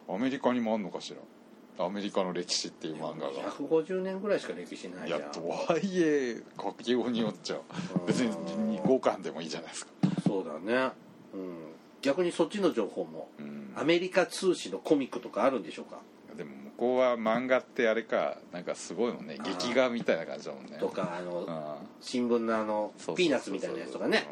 [0.09, 1.85] アメリカにもあんのかしら？
[1.85, 3.51] アメリカの歴史っていう漫画が。
[3.53, 5.21] 150年ぐらいしか歴史ないいじゃん。
[5.21, 7.61] やとはいえ書きようによっちゃ
[8.07, 9.93] 別に5巻でもいいじゃないですか。
[10.27, 10.91] そうだね、
[11.33, 11.57] うん、
[12.03, 13.73] 逆にそっちの情報もうん。
[13.77, 16.01] アメリカ通史のコミックとかあるんでしょうか？
[16.37, 19.37] でも向こうは漫画ってあれかなんかすごいのね。
[19.39, 19.49] あー。
[19.49, 20.77] 劇画みたいな感じだもんね。
[20.79, 21.57] とかあのうん。
[22.03, 24.27] 新聞のあのピーナッツみたいなやつとかね、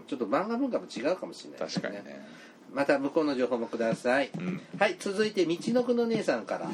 [0.00, 2.26] うん、ちょっと漫画文化も違うかもしれないです確かにね
[2.74, 4.30] また向こうの情報もください。
[4.36, 4.60] うん。
[4.78, 6.68] はい続いて道のくの姉さんから。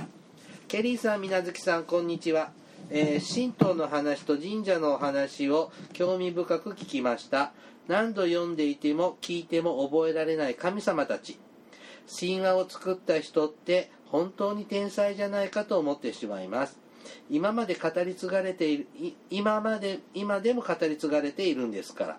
[0.67, 2.53] ケリーさん水無月さんこんにちは、
[2.89, 7.53] えー神道の話と神社のお話を興味深く聞きました。
[7.87, 11.39] 何度読んでいても聞いても覚えられない神様たち。
[12.19, 16.79] 神話を作った人って本当に天才じゃないかと思ってしまいます。
[17.29, 22.19] 今まで語り継がれているい今まで今でも語り継がれているんですから。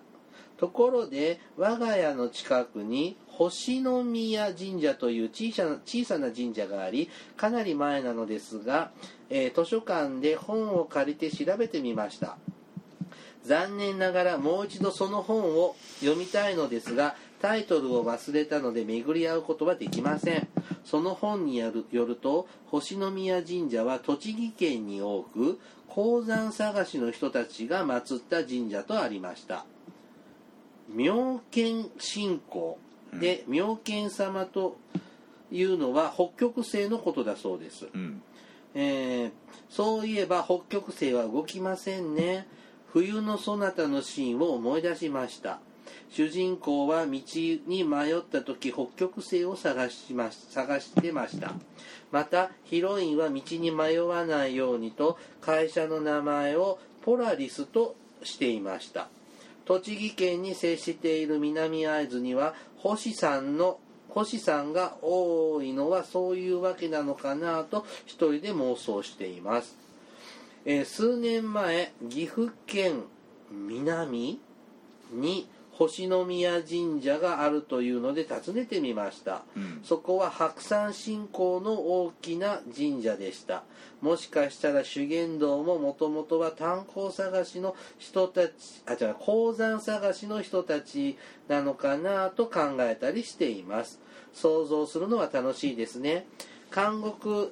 [0.62, 3.16] ところで我が家の近くに
[3.50, 8.92] 星宮神社という小さな小さな神社がありかなり前なのですが、
[9.30, 12.36] えー図書館で本を借りて調べてみました。
[13.44, 20.48] 残念ながらもう一度その本を読みたいのですがタイトルを忘れたので巡り合うことはできません。
[20.84, 29.64] その本によるよると星宮神社は栃木県に多く鉱山探しの人たちが祀った神社とありました。
[30.88, 32.78] 妙見信仰。
[33.14, 34.78] で、妙見様と
[35.50, 38.22] いうのは北極星のことだそうです、うん。
[38.74, 39.30] えー
[39.68, 42.46] そういえば北極星は動きませんね。
[42.92, 45.60] 冬のそなたのシーンを思い出しました。
[46.10, 47.20] 主人公は道
[47.66, 51.54] に迷った時北極星を探しま探してました。
[52.10, 59.08] またヒロインは道に迷わないようにと会社の名前をポラリスとしていました
[59.64, 69.76] 栃木県に接している南会津には星さんの星さんが多いのはそういうわけなのかなと一人で妄想しています、
[70.64, 73.04] えー数年前岐阜県
[73.50, 74.38] 南
[75.12, 79.42] に星宮神社があるというので訪ねてみました。
[79.56, 79.80] うん。
[79.82, 83.64] そこは白山信仰の大きな神社でした。
[84.00, 88.52] もしかしたら修験道ももともとは炭鉱探しの人たち
[88.86, 91.16] あ違う鉱山探しの人たち
[91.48, 94.00] なのかなと考えたりしています。
[94.32, 96.26] 想像するのは楽しいですね。
[96.70, 97.50] 韓国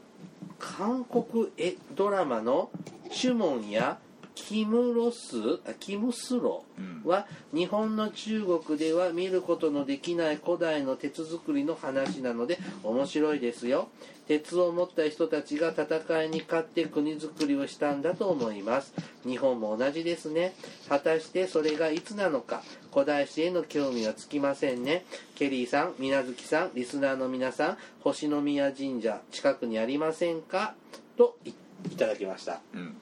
[0.58, 2.70] 韓国えドラマの
[3.10, 3.98] 「シュモン」や
[4.48, 7.08] 「キムロスあキムスロうん。
[7.08, 13.88] は日本の中国では見ることのできない古代の鉄作りの話なので面白いですよ。
[14.26, 18.94] 鉄を持った人たちが戦いに勝って国づくりをしたんだと思います。
[19.26, 20.54] 日本も同じですね。
[20.88, 25.04] 果たしてそれがいつなのか古代史への興味はつきませんね。
[25.34, 30.74] ケリーさん水月さんリスナーの皆さん星宮神社近くにありませんか？
[31.16, 32.60] といいただきました。
[32.74, 32.96] うん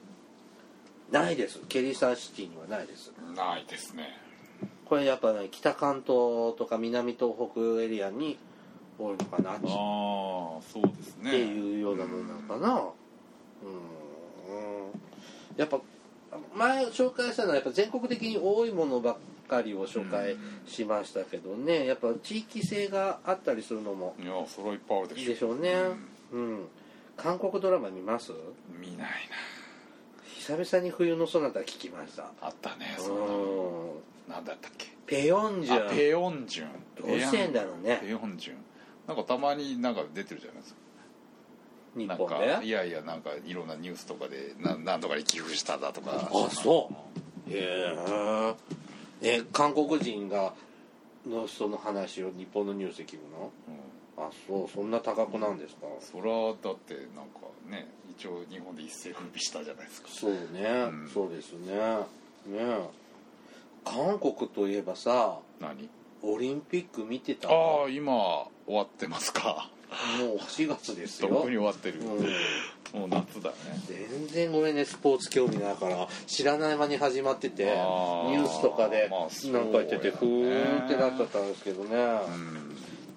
[1.11, 1.59] ないです。
[1.67, 3.11] ケリーサンシティにはないです。
[3.35, 4.17] ないですね。
[4.85, 8.37] これやっぱね北関東とか南東北エリアに
[8.97, 9.51] 多いのかな。
[9.51, 11.31] っああそうですね。
[11.31, 12.73] ていうようなものなのかな。
[12.73, 12.81] うん。
[12.81, 12.91] うん。
[15.57, 15.79] やっぱ
[16.55, 19.15] 前紹介したのはやっぱ全国的に多いものばっ
[19.47, 20.35] かりを紹介
[20.67, 21.85] しましたけどね。
[21.85, 25.75] やっぱ地域性があったりするのもいやそれはいっぱいあるでしょいいでしょうね。
[26.33, 26.67] うん。
[27.17, 28.31] 韓国ドラマ見ます？
[28.31, 29.09] うん見ない
[30.49, 32.23] 久々に冬のソナタ聞きました。
[32.23, 34.87] なあったねうそうんなんだったっけ？
[35.05, 35.87] ペヨンジュン。
[35.87, 36.69] あペヨンジュン。
[37.07, 37.99] どうしてんだろうね。
[38.01, 38.55] ペヨンジュン。
[39.07, 40.79] なんかたまになんか出てるじゃないですか。
[41.95, 42.25] 日本で？
[42.25, 46.31] かいやいやなんかいろんなニュースとかでななんとかに寄付しただとか。
[46.33, 46.89] あそ
[47.47, 47.53] う。
[47.53, 47.85] へ
[49.21, 49.37] え。
[49.37, 50.53] え韓国人が
[51.27, 53.51] の人の話を日本のニュースで聞くの？
[53.67, 53.88] うん
[54.19, 55.87] あそうそんな多額なんですか？
[56.01, 60.09] それはだってなんかね一応日本で一世風靡したじゃないですか。
[60.11, 60.37] そうね、
[60.85, 61.09] ん。
[61.13, 61.75] そうですね。
[61.75, 62.03] ね
[62.57, 62.81] え。
[63.85, 65.89] 韓国といえばさ何？
[66.21, 68.11] オリンピック見てたああ今
[68.67, 69.69] 終わってますか。
[70.19, 71.29] もう4月ですよ。
[71.29, 72.99] とっくに終わってる、うん。
[72.99, 73.55] もう夏だね。
[73.87, 76.07] 全然ごめんねスポーツ興味ないから。
[76.27, 81.95] 知らない間に始まっててニュースとかでなんか言っててやねふーんってなっちゃったんですけどね、う
[82.37, 82.68] ん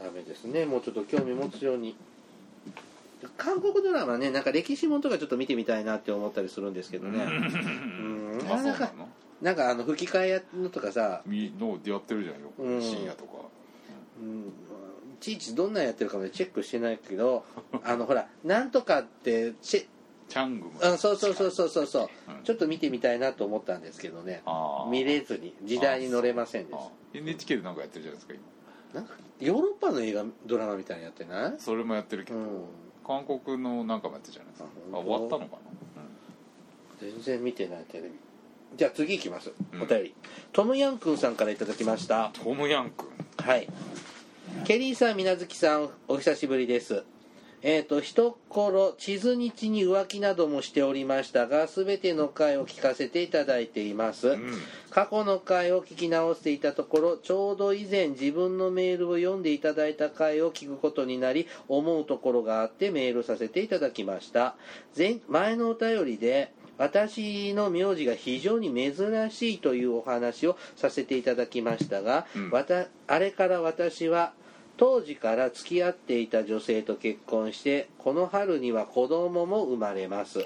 [0.02, 0.64] ダメですね。
[0.66, 1.96] もうちょっと興味持つように。
[3.36, 7.24] 韓国ドラマねなんか歴史ものとかちょっと見てみたいなって思ったりするんですけどね。
[7.24, 8.40] うん。
[8.50, 9.08] あそうなの？
[9.40, 12.80] なんかあの吹き替えやのとかさ、みのやってるじゃんよく、うん。
[12.80, 13.32] 深夜とか。
[14.20, 14.52] うん、い
[15.20, 17.44] ちいちどんなんやってるかまでチェックしてないけど
[17.82, 19.86] あのほらなんとかってチェ
[20.28, 21.86] チャングムあそうそうそうそうそう。
[21.86, 22.42] そう、うん。
[22.44, 24.42] ちょっと見てみたいなと思ったんですけどね。
[24.90, 28.42] 見れずに時代に乗れませんでしあ NHK でなんかやってるじゃないですか今。
[28.42, 28.61] た
[28.94, 31.54] なんかヨーロッパの映画ドラマみたいなのやってない？
[31.58, 32.46] それもやってるけど、うん。
[33.06, 34.68] 韓国のなんかもやってるじゃないですか。
[34.92, 35.08] ああ本当？
[35.08, 35.58] 終わったのか
[37.00, 38.10] 全然見てないテレビ。
[38.76, 39.82] じゃあ次いきます、うん。
[39.82, 40.14] お便り。
[40.52, 42.18] トムヤンくんさんからいただきました。
[42.18, 43.68] なトムヤン君はい。
[44.64, 47.04] ケリーさん水無月さんお久しぶりです
[47.62, 54.52] えっ、と一頃地図日に浮気などもしておりましたが全ての回を聞かせていただいています、うん。
[54.90, 64.56] 過去の回を聞き直していたところちょうど以前自分のメールを読んでいただいた回を聞くことになり思うところがあってメールさせていただきました。
[64.96, 72.50] 前前のお便りで私の名字が非常に珍しいというお話をさせていただきましたが、うん。
[72.50, 74.32] わたあれから私は
[74.76, 80.44] 当時から付き合っていた女性と結婚してこの春には子供も生まれます。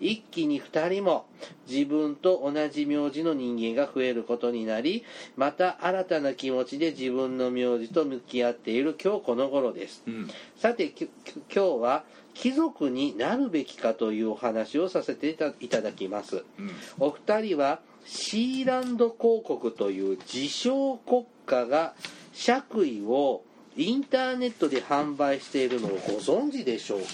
[0.00, 1.26] 一気に2人も
[1.68, 5.04] 自分と同じ名字の人間が増えることになり
[5.36, 10.02] また新たな気持ちで自分の名字と向き合っている今日この頃です。
[10.06, 10.30] うん。
[10.56, 16.44] さてき今日は貴族になるべきかというお話をさせていたいただきます。
[16.58, 16.70] うん。
[16.98, 21.94] お二人はシーランド公国という自称国家が
[22.32, 23.42] 爵位を
[23.76, 27.06] インターネットで販売しているのをご存知でしょうか？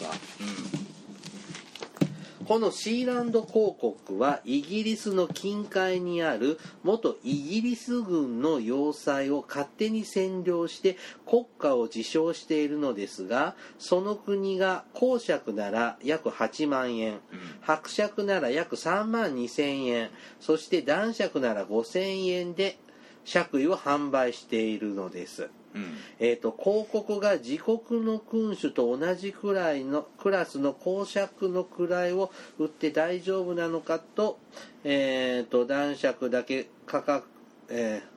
[2.47, 3.73] このシーランド公
[4.05, 17.21] 国はイギリスの近海にある元イギリス軍の要塞を勝手に占領して国家を自称しているのですがその国が公爵なら約8万円
[17.61, 22.77] 伯爵なら約3万2千円そして男爵なら5千円で
[23.25, 25.49] 爵位を販売しているのです。
[25.75, 25.97] うん。
[26.19, 34.39] えー、と広告が自国の君主と同じくらいのクラスの公爵の位を売って大丈夫なのかと,、
[34.85, 37.27] えー、と男爵だけ価格、
[37.69, 38.13] えー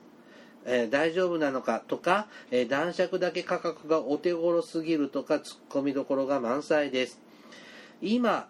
[0.68, 7.20] えー大丈夫なのかとか、えー男爵だけ価格がお手頃すぎるとかツッコミどころが満載です。
[8.02, 8.48] 今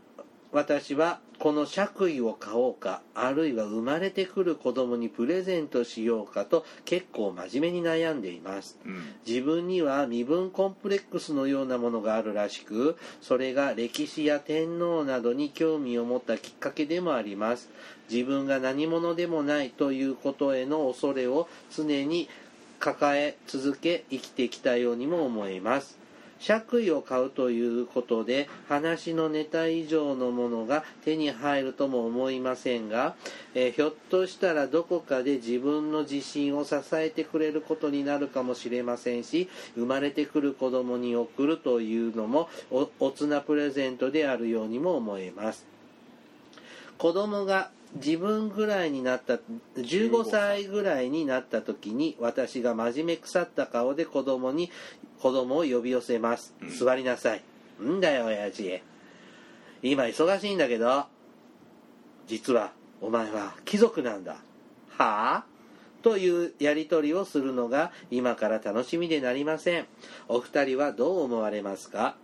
[0.53, 8.79] 私はこの爵位を買おうかあるいは生まれてくる子供にプレゼントしようかと結構真面目に悩んでいます。
[8.85, 9.15] うん。
[9.27, 17.71] 自分には身分コンプレックスのようなものがあるらしくそれが歴史や天皇などに興味を持ったきっかけでもあります。
[18.11, 22.29] 自分が何者でもないということへの恐れを常に
[22.79, 25.99] 抱え続け生きてきたようにも思います
[26.39, 33.15] 爵位を買うということで話のネタ以上のものが手に入るとも思いませんが、
[33.55, 45.67] えーひょっとしたらどこかで自分の自信を支えてくれることになるかもしれませんし生まれてくる子供に贈るというのもおおつなプレゼントであるようにも思えます。
[46.99, 49.39] 子供が自分ぐらいになった
[49.77, 54.71] 15歳ぐらいになった時に私が真面目腐った顔で子供に
[55.21, 56.71] 子供を呼び寄せます、うん。
[56.71, 57.43] 座りなさい。
[57.83, 58.81] んだよ親父。
[59.83, 61.05] 今忙しいんだけど
[62.27, 64.37] 実はお前は貴族なんだ。
[64.97, 65.45] はあ？
[66.03, 69.87] というやり取りをするのが今から楽しみでなりません。
[70.29, 72.17] お二人はどう思われますか？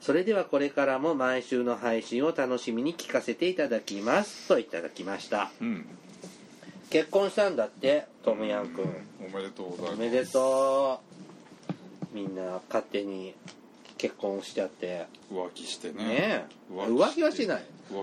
[0.00, 4.48] それではこれからも毎週の配信を楽しみに聞かせていただきます。
[4.48, 5.50] といただきました。
[5.60, 5.86] うん。
[6.90, 8.84] 結婚したんだってトムヤン君。
[9.20, 9.94] おめでとうございます。
[9.94, 11.07] おめでとう
[12.12, 13.34] みんな勝手に
[13.98, 15.06] 結婚しちゃって。
[15.30, 16.04] 浮気してね。
[16.04, 16.44] ねえ。
[16.72, 17.62] 浮浮気はしてない。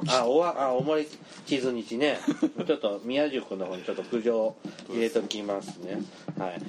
[0.09, 1.07] あおわあおもり
[1.45, 2.17] 地図日ね。
[2.67, 4.55] ちょっと宮宿の方にちょっと苦情
[4.89, 6.01] 入れときますね。
[6.37, 6.61] はい。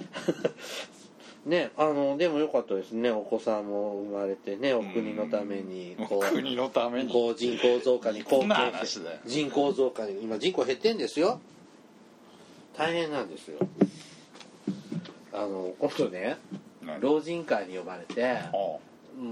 [1.48, 3.10] ねあのでもよかったですね。
[3.10, 7.12] お子さんも生まれてねお国のためにこう国のために。
[7.12, 9.18] こう人口増加に貢献話だよ。
[9.24, 11.40] 人口増加に今人口減ってんですよ。
[12.76, 13.58] 大変なんですよ。
[15.32, 16.65] あの今度ね何
[17.00, 18.38] 老人会に呼ばれて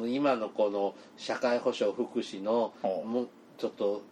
[0.07, 2.73] 今のこの社会保障福祉の
[3.05, 3.29] もう
[3.59, 4.03] ちょっと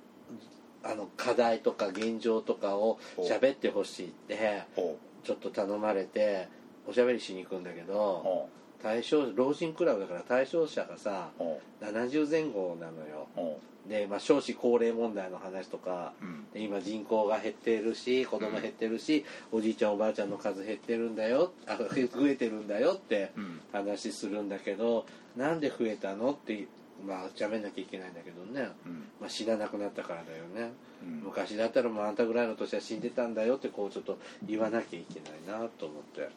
[0.84, 6.48] あの課題とか現状とかを喋ってほしいってほちょっと頼まれて
[6.86, 8.48] おしゃべりしに行くんだけうどほ
[8.82, 11.42] 対象老人クラブだから対象者がさう。
[11.42, 13.58] ほ70前後なのよ。
[13.88, 16.50] で、まあ、少子高齢問題の話とかううん。
[16.52, 23.60] で今人口が減ってるし子供減ってるし、おじいちゃんおばあちゃんの数減ってるんだよあ増えてるんだよってうん。
[23.72, 25.06] 話するんだけど
[25.36, 26.66] なんで増えたのって
[27.06, 29.04] まあ喋んなきゃいけないんだけどね、うん。
[29.20, 30.72] まあ、死ななくなったからだよね。
[31.02, 31.22] うん。
[31.24, 36.20] 昔だったらもうあんたぐらいの年は死んでたんだよってこうちょっと言わなきゃいけないなと思って。
[36.20, 36.28] うん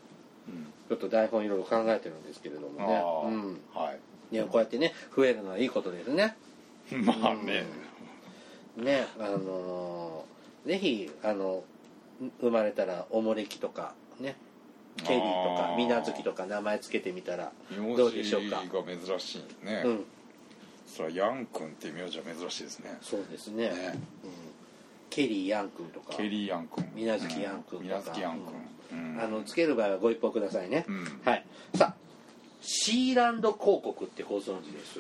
[0.90, 3.04] ちょっと台本いろいろ考えてるんですけれどもね。
[3.26, 3.60] うん。
[3.74, 3.94] は
[4.32, 4.36] い。
[4.36, 6.36] ねこうやってね増えるのはいいことですね。
[6.92, 7.66] まあね。
[8.78, 11.64] ねあのーぜひあの
[12.42, 14.36] 生まれたらおもれきとかね
[14.98, 15.26] ケリーと
[15.56, 15.76] かあー。
[15.78, 18.58] 水無月とか名前つけてみたら名どうでしょう字か。
[18.58, 19.84] が珍しいね。
[19.86, 20.06] うん。
[20.88, 22.98] それはヤン君っていう名字は珍しいですね。
[23.02, 23.70] そうですね。
[23.70, 24.00] ね。
[24.24, 24.32] うん、
[25.16, 26.86] ケリーヤン君とかケリーヤン君。
[26.94, 27.96] 水無月ヤン君とか。
[27.96, 28.40] 水無月ヤン
[28.92, 29.00] 君。
[29.00, 29.22] うん。
[29.22, 31.22] あのつける場合はご一報くださいね、うん。
[31.24, 31.46] はい。
[31.74, 31.94] さあ
[32.62, 35.00] シーランド広告ってご存知です？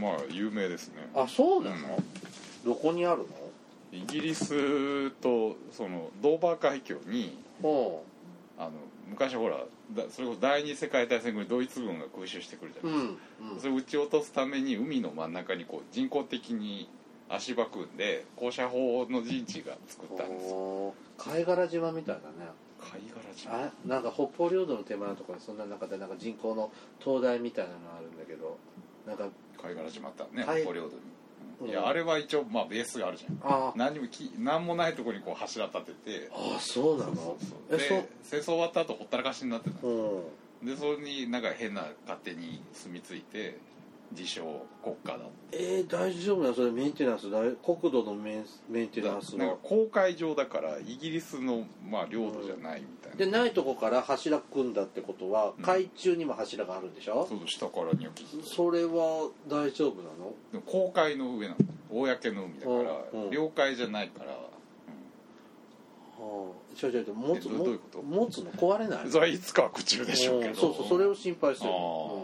[0.00, 1.08] まあ有名ですね。
[1.14, 2.04] あそうなの、うん。
[2.64, 3.24] どこにある
[3.92, 7.38] イギリスとそのドーバー海峡に
[8.58, 8.72] あの
[9.08, 9.58] 昔ほら
[9.94, 13.14] だそれこそ第二次世界大戦後にドイツ軍が空襲してくるじゃうないです
[13.50, 16.88] か、ん、それを撃ち落とすために海の真ん中にこう人工的に
[17.34, 20.50] 足場組んで高射砲の陣地が作ったんです。
[20.50, 22.50] よ貝殻島みたいだね。
[22.80, 23.64] 貝殻島。
[23.66, 26.70] あなんか北方領土の手前のところにそんな中でなんか人工の
[27.00, 28.58] 灯台みたいなのあるんだけど
[29.06, 29.28] なんか
[29.60, 31.02] 貝殻島ってねはい北方領土に、
[31.62, 31.68] うん。
[31.68, 33.38] いやあれは一応まあベースがあるじゃん。
[33.42, 37.14] あ何もき何もないところにこう柱立ててあそうなの？
[37.14, 39.92] そうそうえで戦争終わった後ほったらかしになってたそう
[40.62, 40.66] うん。
[40.66, 43.58] でそれになんか変な勝手に住み着いて
[44.16, 44.42] 自称
[44.82, 45.18] 国家だ
[45.54, 47.30] えー、大丈夫なのそれメンテナンス。
[47.30, 55.64] 大国土のメンメンテナンスなんかの公海上だからイギリスのまあ領土じゃないみたいな、でないとこから柱組んだってことはうん。
[55.64, 60.32] 海中にも柱があるんでしょ、そうそう下からニョキッとそれは大丈夫なの？
[60.52, 61.58] でも公海の上なの
[61.90, 62.78] 公の海だから、
[63.12, 63.30] うんうん。
[63.30, 64.40] 領海じゃないから、はあ。
[66.74, 67.78] ちょいちょ持つ持
[68.30, 68.50] つの？
[68.52, 69.04] 壊れない？
[69.04, 70.52] うん、それはいつかは口中でしょうけど。
[70.52, 70.56] ん。
[70.56, 71.76] そうそうそれを心配してるあ。
[71.76, 71.78] う
[72.20, 72.22] ん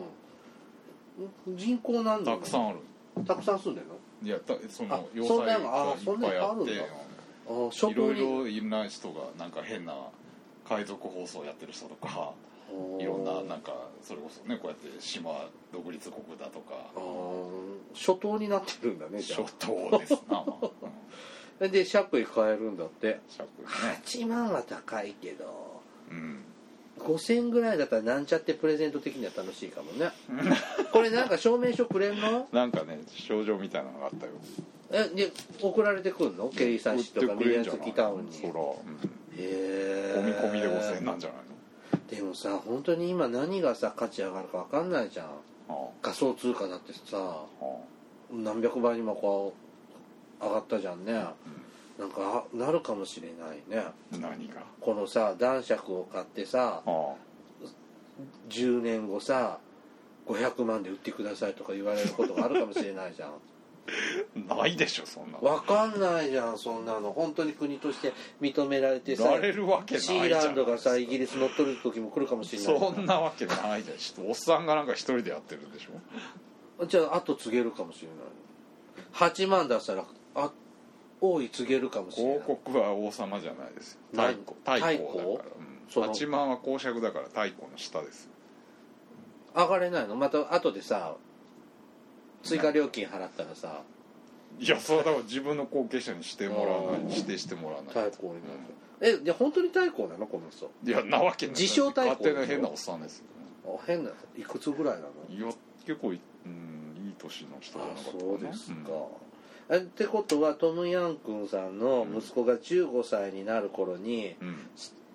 [1.49, 2.79] 人口なんだたくさんある。
[3.25, 3.87] たくさん住んでる
[4.23, 9.95] いやたそあの要塞がいっぱいあっていろいろいろんな人がなんか変な
[10.69, 12.33] 海賊放送やってる人とか
[12.99, 16.75] いろんななんかそれこそねこうやって島独立国だとか
[17.95, 20.23] 諸島になってるんだね諸島です
[21.61, 23.69] な、で爵位買えるんだって尺ね
[24.05, 26.43] 8万は高いけどうん
[26.99, 30.11] 5000ぐらいだったらなんちゃってプレゼント的には楽しいかもね。
[30.93, 32.49] これなんか証明書くれんの？
[32.53, 34.33] なんかね症状みたいなのがあったよ。
[34.91, 35.31] えで
[35.61, 36.49] 送られてくんの？
[36.49, 38.75] ケリーサンシとかミリアンツキタウンにそら、うん、へ
[39.39, 40.15] え。
[40.17, 45.27] 込み込みで5000円なんじゃないでもさ本当に今何がさ価値上がるか分かんないじゃん。
[45.69, 47.65] の仮想通貨だってさああ。
[47.65, 47.67] あ
[48.31, 49.55] 何百倍にもこ
[50.41, 51.25] う上がったじゃんね
[51.99, 53.79] なんかあなるかもしれないね。
[53.79, 57.15] あ何がこのさ男爵を買ってさあ
[58.49, 59.59] 10年後さ
[60.27, 63.33] 500万で売ってくださいとか言われることがあるかもしれないじゃん。
[64.49, 65.45] ないでしょそんなの。
[65.45, 67.13] わかんないじゃんそんなの。
[67.13, 70.27] 本当に国として認められてさられるわけないシじゃん。
[70.27, 74.29] ーランドがさイギリス乗っ取る時も来るかもしれないそんなわけないじゃん。
[74.29, 76.87] おっさんがなんか一人でやってるんでしょ。
[76.87, 79.31] じゃあ後告げるかもしれない。
[79.31, 80.53] 8万出したらあ
[81.21, 82.33] 王位告げるかもしれない。
[82.43, 88.29] 広告は王様じゃないです太閤太閤だから、うん、8万は公爵だから太閤の下です。
[89.55, 90.15] 上がれないの？
[90.17, 91.17] また後でさ
[92.43, 93.83] 追加料金払ったらさ。
[94.61, 97.01] いやそれはだから自分の後継者にしてもらわない。
[97.11, 100.27] 指定してもらわない太閤になるえじゃあ本当に太閤なの？
[100.27, 100.71] この人。
[100.85, 101.55] いやなわけない。
[101.55, 103.25] 自称太閤勝手な変なおっさんですよ。
[103.67, 105.09] あ変ないくつぐらいなの？
[105.29, 105.53] いや
[105.87, 108.79] 結構い,、うん、いい年の人じゃなあかったそうですか、うん。
[108.79, 108.85] え
[109.77, 114.57] ってことはトム・ヤン君さんの息子が15歳になる頃に、うん。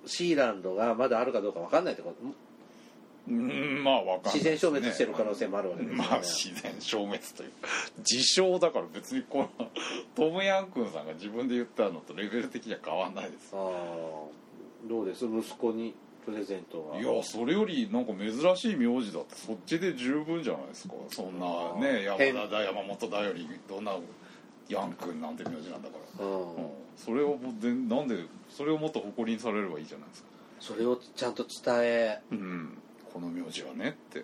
[0.05, 2.15] シーランドがまだあるかどうか分かんないってこと？
[3.29, 6.09] うんまあわかんない自然消滅してる可能性もあるわけですよね。
[6.09, 9.67] まあ自然消滅というか自称だから別にこの
[10.13, 13.51] トムヤン君さんが自分で言ったのとレベル的には変わんないです。
[13.53, 13.61] ああ
[14.89, 15.25] どうです？
[15.25, 15.93] 息子に
[16.25, 16.99] プレゼントは？
[16.99, 20.95] いやそれよりなんか珍しい名字だってそっちで十分じゃないですか。
[21.09, 23.93] そんなね山田だ山本だよりどんな
[24.69, 26.55] ヤン君なんて名字なんだから、うん。
[26.55, 30.29] うん、それをでなんでそれをもっと誇りにされればいいじゃないですか。
[30.59, 32.77] それをちゃんと伝え、うん。
[33.13, 34.19] この名字はねって。
[34.19, 34.23] う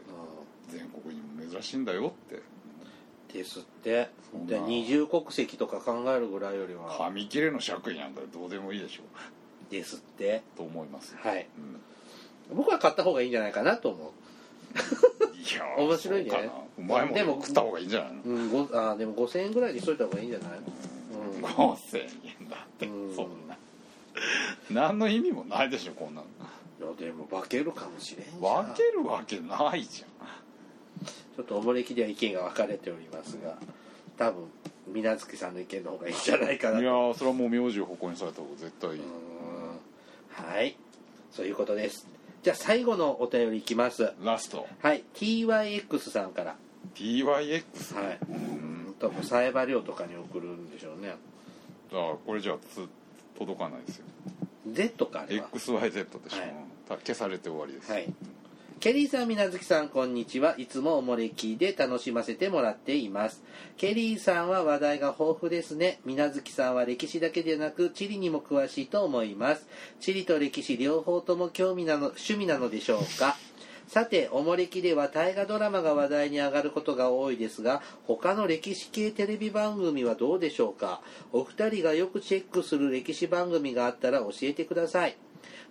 [0.69, 2.35] 全国にも珍しいんだよって。
[2.35, 2.41] ん、
[3.33, 4.09] ですって。
[4.31, 6.95] そんなで二重国籍とか考えるぐらいよりは。
[6.97, 9.03] 紙切れの爵位なんかどうでもいいでしょ
[9.69, 10.41] ですって。
[10.55, 11.47] と思いますはい。
[12.49, 12.55] うん。
[12.55, 14.13] 僕は買った方がいいんじゃないかなと思
[15.39, 16.29] いや面白いね。
[16.29, 16.51] そうかな。
[16.77, 18.21] うまいもでもの食った方がいいんじゃないの？
[18.23, 20.59] う、うん、ごあでも5000円ぐらいにしといた方がいいんじゃない？
[21.37, 21.45] うん。
[21.45, 21.99] 5000
[22.41, 23.15] 円だってうん。
[23.15, 23.57] そんな。
[24.69, 26.27] 何の意味もないでしょこんなの。
[26.27, 28.41] いやでも化けるかもしれんじゃん。
[28.65, 30.05] 分けるわけないじゃ
[31.35, 33.57] ちょっとおもれきでは意見が分かれておりますが
[34.17, 34.43] 多分
[34.87, 40.53] 水無月さんの意見の方がいいんじゃないかないやーそれはもう名字を誇りにされた方が絶対いい、うーん。
[40.55, 40.75] はい。
[41.31, 42.07] そういうことです
[42.41, 44.13] じゃあ最後のお便りいきます。
[44.23, 44.67] ラスト。
[44.81, 45.03] はい。
[45.13, 46.55] TYX さんから。
[46.95, 48.19] TYX はい。
[48.29, 48.95] うん。
[48.99, 51.15] 多分サイバリオとかに送るんでしょうね。
[51.91, 52.87] あこれじゃあつ
[53.37, 54.05] 届かないですよ。
[54.71, 56.53] Z かあれは XYZ でしょ、はい。
[56.87, 58.13] た消されて終わりです、はい
[58.79, 60.55] ケリーさん、みなずきさん、こんにちは。
[60.57, 63.43] いつもおもれきで楽しませてもらっています。
[63.75, 65.99] ケリーさんは話題が豊富ですね。
[66.05, 69.67] みなずきさんは歴史だけでなく、地理にも詳しいと思います。
[69.99, 73.35] 地理と歴史両方とも興味なの、趣味なのでしょうか？
[73.89, 81.01] さて、おもれきでは大河ドラマが話題に上がることが多いですが、他の歴史系テレビ番組はどうでしょうか？
[81.33, 85.17] お二人がよくチェックする歴史番組があったら教えてください。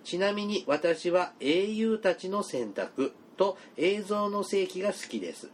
[0.03, 5.49] ちなみに私は英雄たちの選択と映像の世紀が好きです。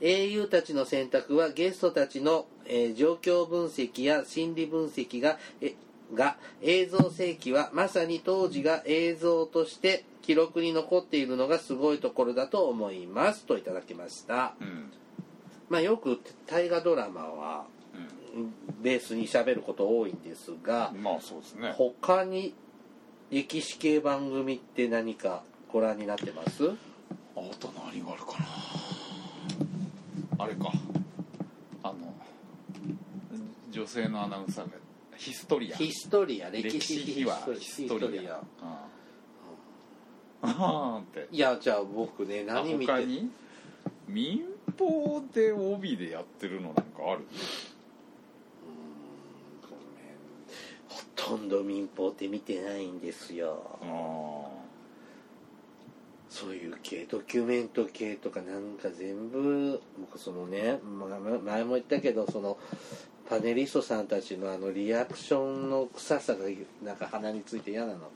[0.00, 5.74] 英雄たちの選択はゲストたちの、えー状況分析や心理分析がえ
[6.14, 14.54] が映像世紀はまさに当時が映像として記録に残っているのがすごいところだと思いますといただきました。
[14.60, 14.92] うん
[15.72, 17.64] まあよく大河ドラマは
[18.36, 22.54] うベースに喋ること多いんですが、ん、まあそうですね他に
[23.32, 26.68] 歴史系番組って何かご覧になってます？
[27.34, 28.32] あと何があるか
[30.38, 30.44] な。
[30.44, 30.70] あれか。
[31.82, 32.14] あの
[33.70, 34.72] 女性のアナウンサーが
[35.16, 35.76] ヒストリア。
[35.78, 38.34] ヒストリア歴歴史史秘話ヒストリア。
[38.34, 38.86] あ
[40.42, 41.26] あって。
[41.32, 42.92] いやじゃあ僕ねあ何見て？
[42.92, 43.30] 他に？
[44.08, 44.44] 民
[44.78, 50.20] 放で帯でやってるのなんかあるうーんごめん
[50.90, 53.78] ほとんど民放って見てないんですよ。
[53.82, 54.48] あ
[56.28, 60.78] そういう系ドキュメント系とかなんか全部僕そのね、
[61.44, 62.56] 前も言ったけどその
[63.28, 66.40] パネリストさんたちのあのリアクションの臭さが
[66.82, 68.10] なんか鼻について嫌なの。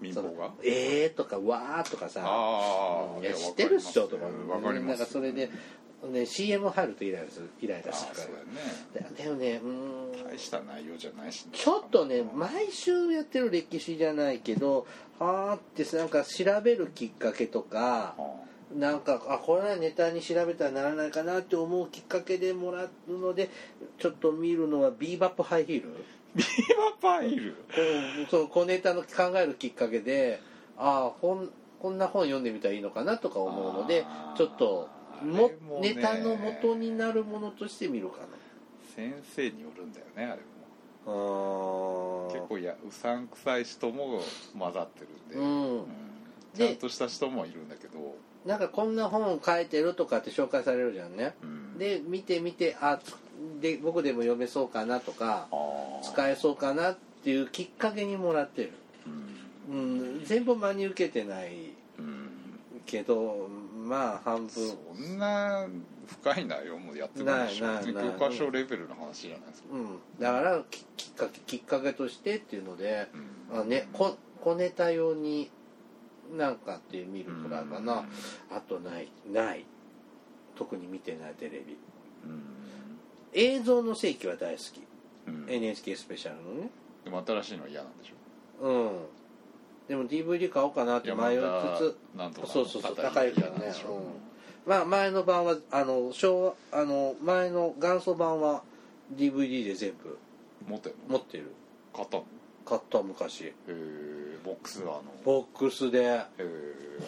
[0.00, 0.52] 民放が？
[0.62, 4.06] えーとかわーとかさああいや知ってるっしょ？
[4.08, 4.24] とか。
[4.24, 5.50] わかなんかそれで、
[6.06, 8.32] ね、CM 入るとイライラするイライああラするかそう
[8.94, 9.16] だよね。
[9.18, 10.30] らでもねうーん。
[10.30, 11.50] 大した内容じゃないしね。
[11.52, 14.86] ちょっとねうん毎週やってる歴史じゃないけど
[15.18, 18.24] はーってなんか調べるきっかけとかあ
[18.76, 23.50] なんかあこれはネタに調べたらならないかなって思うきっかけでもらうので
[23.98, 25.88] ちょっと見るのはビーバップハイヒール？
[26.36, 26.46] ビー
[27.02, 27.54] バパイル？
[27.54, 27.58] こ
[28.24, 30.40] うそう小ネタの考えるきっかけで
[30.76, 34.36] ああ本こんな本読んでみたらいいのかなとか思うのであー。
[34.36, 34.88] ちょっと
[35.22, 35.50] も
[35.80, 35.94] ね。
[35.94, 38.18] ネタの元になるものとして見るか
[38.94, 40.42] 先生によるんだよねあれ
[41.06, 42.28] も。
[42.32, 44.20] 結構やうさんくさい人も
[44.58, 45.78] 混ざってるんで、うん。
[45.78, 45.84] うん。
[46.54, 48.16] ちゃんとした人もいるんだけど。
[48.44, 51.34] なんかこんな本書いてるとかって紹介されるじゃんね。
[51.42, 51.78] うん。
[51.78, 52.98] で見て見てあ
[53.60, 55.48] で僕でも読めそうかなとか
[56.02, 58.72] 使えそうかなっていうきっかけにもらってる、
[59.68, 60.18] うん。
[60.18, 62.30] うん、全部真に受けてないうん。
[62.86, 63.48] けど
[63.88, 64.48] まあ半分。
[64.48, 65.66] そんな
[66.06, 67.66] 深い内容もやってないでしょ。
[67.92, 73.08] 教科書レベルの話じゃないですか、うん、だからききっかけきっかけとしてっていうので、
[73.50, 73.60] うん。
[73.60, 75.50] あね、こ小ネタ用に
[76.36, 78.04] なんかって見るくらいかな、
[78.50, 79.64] あとないない。
[80.56, 81.78] 特に見てないテレビ。
[82.24, 82.42] うん。
[83.32, 84.82] 映像の世紀は大好き、
[85.26, 86.70] うん、NHK スペシャルのね。
[87.04, 88.66] でも新しいのは嫌なんでしょ。
[88.66, 88.90] うん
[89.88, 91.40] でも DVD 買おうかなって迷いつ
[91.78, 91.96] つ。
[92.16, 93.54] なんとかそうそうそう高いからね。
[93.88, 94.70] うん。
[94.70, 98.62] まあ前の版はあの昭和あの前の元祖版は
[99.14, 100.18] DVD で全部。
[100.68, 100.98] 持ってんの？
[101.08, 101.52] 持ってる。
[101.94, 102.24] 買ったの？
[102.66, 103.44] 買った昔。
[103.44, 105.04] へえボックスはあの？
[105.24, 106.20] ボックスで。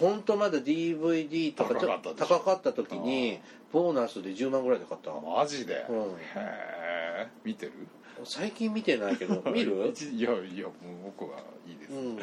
[0.01, 2.27] 本当まだ DVD とか高かったでしょ？
[2.39, 3.41] 高かった時に
[3.73, 5.11] ボーナスで10万ぐらいで買った。
[5.11, 5.97] マジで、うん。
[5.97, 6.07] へ
[6.37, 7.73] え見てる？
[8.25, 9.87] 最近見てないけど 見る？
[9.93, 10.71] 一いやいやも
[11.11, 12.19] う僕はいいです、うん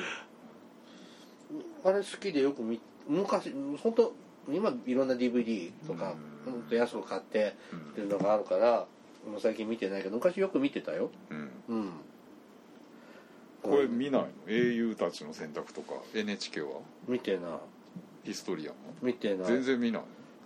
[1.84, 4.14] あれ好きでよく見昔本当
[4.52, 6.14] 今いろんな DVD とか
[6.46, 6.54] うん。
[6.54, 7.80] 本当安く買ってうん。
[7.80, 8.86] っていうのがあるから
[9.30, 11.12] もう最近見てないけど昔よく見てたよ。
[11.30, 11.50] うん。
[11.68, 11.90] うん。
[13.62, 14.28] これ見ないの？
[14.48, 16.80] 英雄たちの選択とか？NHK は？
[17.08, 17.42] 見てない。
[18.24, 18.76] ヒストリアも？
[19.02, 19.48] 見てない。
[19.48, 20.02] 全然見ない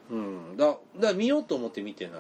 [0.09, 0.57] うん。
[0.57, 2.19] だだから見ようと思って見てない。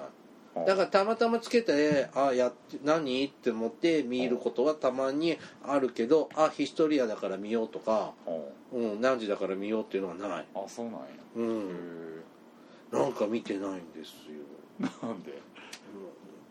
[0.55, 3.25] のだからたまたまつけてあやって何？
[3.25, 8.29] って思って見ることはたまにあるけどあヒストリアだから見ようとか、あ
[8.71, 10.45] うん、何時だから見ようっていうのはない。
[10.55, 10.99] あそうなんや。
[11.01, 12.23] へうん。
[12.91, 14.43] なんか見てないんですよ。
[14.79, 15.33] えなんで？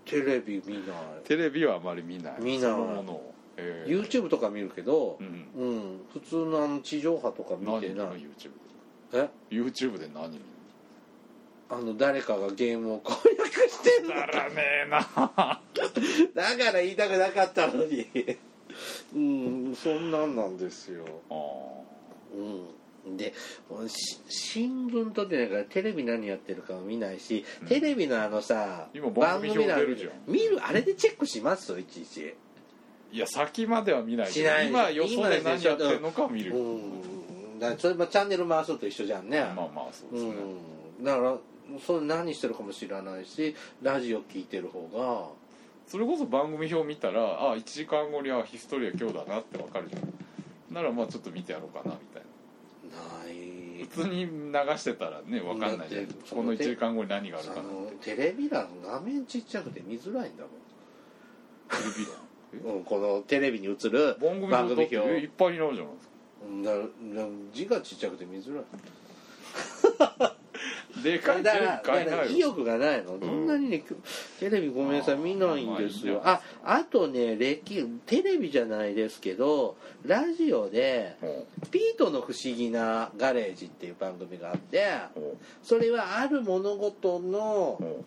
[0.05, 0.85] テレビ見ない。
[1.25, 2.35] テレビはあまり見ない。
[2.41, 2.71] 見ない。
[2.73, 3.35] そのものを。
[3.57, 8.07] へえ YouTube とか見るけどう、んうん、普通のあの地上波とか見何見るの？
[8.07, 8.51] てない YouTube
[9.13, 9.17] え？
[9.19, 10.45] で YouTube で何見る
[11.69, 14.15] あの誰かがゲームを攻略してんの。
[14.15, 14.55] のだらね
[14.87, 14.99] えな。
[16.35, 18.07] だから言いたくなかったのに。
[19.15, 21.05] うんそんなんなんですよ。
[21.31, 21.35] あ
[22.35, 23.17] うん。
[23.17, 23.33] で
[23.89, 27.69] し新聞撮ってないからテレビ何やってるかも見ないし、うん。
[27.69, 30.11] テレビのあのさ今番組表出るじゃん。
[30.27, 31.79] 見るあれでチェックします？
[31.81, 32.35] いちいち
[33.13, 34.69] いや先までは見ないけどしない。
[34.69, 36.55] 今よそで何やってるのかは見る。
[36.55, 36.77] う
[37.57, 37.59] ん。
[37.59, 40.35] だからそれもチャンネル回すのと一緒じゃんね、まあまあそうですね。
[40.99, 41.05] うん。
[41.05, 41.37] だから
[41.87, 45.41] それ何してるかも知らないしラジオ聞いてる方が。
[45.87, 47.21] それこそ番組表見たら
[47.51, 50.03] あ1時間後にはヒストリア今日だなってわかるじゃん
[50.71, 53.25] ならまあちょっと見てやろうかなみたいな。
[53.25, 53.85] ない。
[53.87, 56.07] 普通に流してたらねわかんないじゃん。
[56.07, 57.63] この1時間後に何があるかな
[58.01, 60.45] テレビ欄画面ちっちゃくて見づらいんだ
[61.71, 62.15] テレビ欄？
[62.65, 64.97] もん、うん、このテレビに映る番組表。
[64.97, 66.11] いっ表ぱいになるじゃないですか。
[67.21, 68.65] だ字がちっちゃくて見づらい
[71.03, 73.83] でかいだからだから意欲がないの、そんなにね
[74.39, 76.21] テレビごめんなさい見ないんですよ。
[76.25, 76.85] まあああ。
[76.85, 84.87] とね歴テレビじゃないですけどラジオでほ「ピートの不思議なガレージ」っていう番組があって
[85.63, 88.05] それはある物事うのほ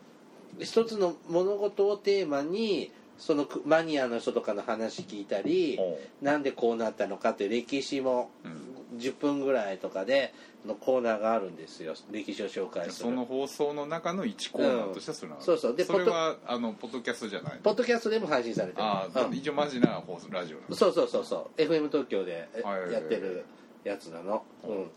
[0.59, 5.79] 一つの物事をテーマにそのマニアの人とかの話聞いたり
[6.21, 8.73] なんでこうなったのかっていう歴史もううん。
[8.97, 10.33] 10分ぐらいとかで
[10.65, 11.93] のコーナーがあるんですよ。
[12.11, 13.09] 歴史を紹介する。
[13.09, 15.75] その放送の中の1コーナーとしてそれなのそうそう。
[15.75, 18.83] でそれはあのポッドキャストじゃないポッドキャストでも配信されてる。
[18.83, 19.33] ああうん。
[19.33, 21.61] 一応マジな放送ラジオそうそうそうそう。
[21.61, 22.49] FM 東京で
[22.91, 23.45] やってる
[23.83, 24.81] やつなの、ううん。
[24.83, 24.91] ん、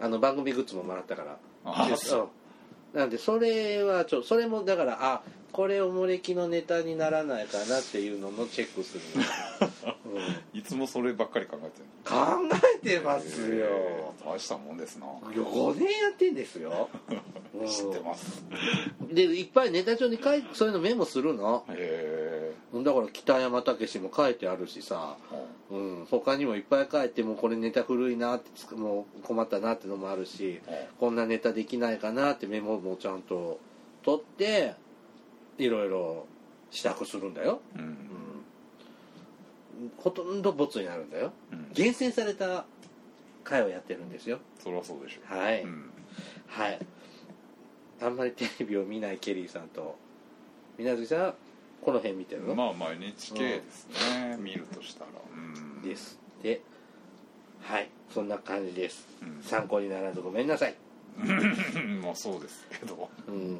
[0.00, 1.36] あの番組グッズももらったから。
[1.64, 2.30] あうんそ
[2.94, 2.96] う。
[2.96, 9.00] なんでそれはちょそれもだからあこれおもれきのネタにならないかなっていうののチェックする
[10.52, 12.16] いつもそればっかり考えてる考
[12.82, 13.66] えてますよ。
[14.24, 15.06] 大したもんですな。
[15.06, 16.88] 5年やってんですよ、
[17.54, 18.42] う ん知ってます。
[19.12, 21.64] でいっぱいネタ帳に書いそういうのメモするの？
[21.70, 25.16] へだから北山武史も書いてあるしさ。
[25.32, 30.60] えうん、他にもいっぱい書いてもうこれネタ古いなってつくもう困ったなってのもあるし
[30.98, 33.60] こんなネタできないかなってメモもちゃんと
[34.02, 34.74] 取って
[35.58, 36.26] いろいろ
[36.70, 37.96] 支度するんだよ、うんうん、
[39.96, 41.32] ほとんどボツになるんだよ。
[41.52, 41.68] うん。
[41.72, 42.64] 厳選された
[43.44, 44.38] 回をやってるんですよ。
[44.62, 45.34] そりゃそうでしょ。
[45.34, 45.90] はい、うん。
[46.46, 46.78] はい。
[48.00, 49.96] あんまりテレビを見ないケリーさんと
[50.78, 51.34] 水無月さんは
[51.82, 54.36] この辺見てるの、まあまあ NHK ですね。
[54.38, 55.10] 見るとしたら。
[55.34, 55.82] うん。
[55.82, 56.60] ですで
[57.60, 57.88] はい。
[58.12, 59.06] そんな感じです。
[59.22, 59.42] うん。
[59.42, 60.74] 参考にならずごめんなさい
[62.02, 63.58] まあそうですけどうん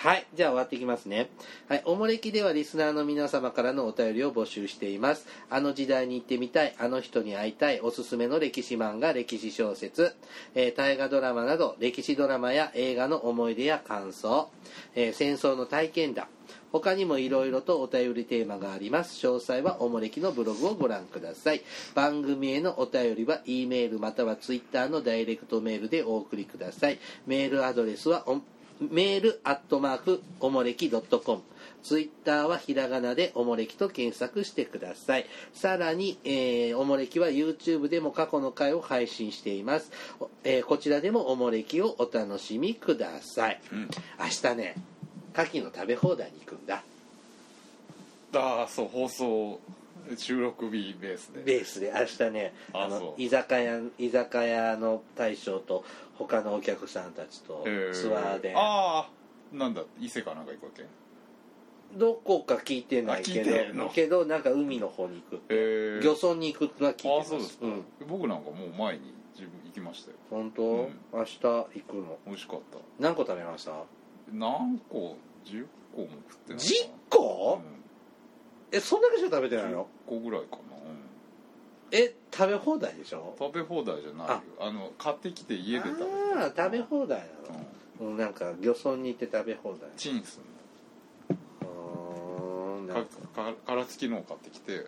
[0.00, 0.26] はい。
[0.32, 1.28] じゃあ終わっていきますね。
[1.68, 1.82] はい。
[1.84, 5.26] おもれきではリスナーの皆様からのお便りを募集しています。
[5.50, 10.14] あの時代に行ってみたい、あの人に会いたい、おすすめの歴史漫画、歴史小説、
[10.54, 14.48] えー大河ドラマなど、歴史ドラマや映画の思い出や感想、
[14.94, 16.28] えー戦争の体験談、
[16.72, 19.24] 他にもいろいろとお便りテーマがあります。
[19.26, 21.62] 詳細はおもれきのブログをご覧ください。
[21.94, 26.98] 番組へのお便りは E メールまたは Twitter のダイレクトメールでお送りください。
[27.26, 28.40] メールアドレスはお
[28.80, 31.42] メールアットマークおもれき .com
[31.82, 35.26] ツイッターはひらがなでおもれきと検索してください。
[35.52, 39.90] さらに、えーおもれきは YouTube でも過去の回を配信しています。
[40.20, 43.60] おえーこちらでもおもれきをお楽しみください。
[43.72, 43.88] うん
[44.18, 44.74] 明日ね、
[45.38, 46.82] 牡蠣の食べ放題に行くんだ。
[48.34, 49.60] ああそう放送
[50.16, 51.42] 収録日ベースで。
[51.42, 51.92] ベースで。
[51.96, 55.84] 明日ねあの居酒屋居酒屋の大将と
[56.16, 58.54] 他のお客さんたちとへツアーで。
[58.56, 60.84] ああなんだ伊勢かなんか行くわけ？
[61.96, 67.26] どこか聞いてないけどけどなんか海の方に行く漁村に行くのは聞いてあます。
[67.28, 67.84] あそうですか、ん。
[68.08, 70.16] 僕なんかもう前に自分行きましたよ。
[70.28, 70.88] 本当、うん。
[71.14, 72.18] 明日行くの？
[72.26, 72.78] 美味しかった。
[72.98, 73.72] 何個食べました？
[74.32, 75.16] 何個？
[75.48, 77.60] 10個も食ってない10個
[78.70, 81.98] えそんだけしか食べてないの？10個ぐらいかな、うん。
[81.98, 83.34] え食べ放題でしょ？
[83.38, 84.42] 食べ放題じゃないよ。
[84.60, 84.70] あ。
[84.70, 87.24] の買ってきて家で食べてああ食べ放題な
[88.00, 88.06] うん。
[88.08, 89.90] の、うん、なんか漁村に行って食べ放題。
[89.96, 90.42] チンすん
[91.66, 92.94] の。
[92.94, 93.52] かか。
[93.52, 94.86] か殻付きのを買ってきて。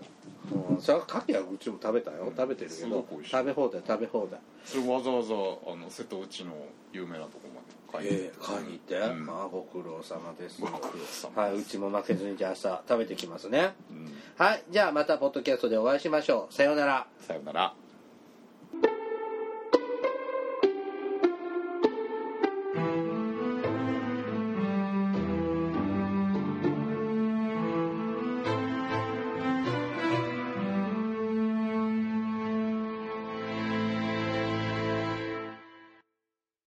[0.71, 2.33] うん、それは牡蠣はうちも食べたよ。
[2.37, 4.41] 食べてるけすど食べ放題食べ放題。
[4.65, 6.53] それわざわざあの瀬戸内の
[6.93, 9.27] 有名なとこまで買いにええ買いに行って、うん。
[9.27, 10.61] まあご苦労様です。
[10.61, 13.75] ご苦労様はいうちも負けずにじゃあ朝食べてきますね。
[13.91, 14.13] うん。
[14.37, 16.55] はいじゃあまたポッドキャストでお会いしましょう。
[16.55, 17.07] さようなら。
[17.27, 17.75] さよなら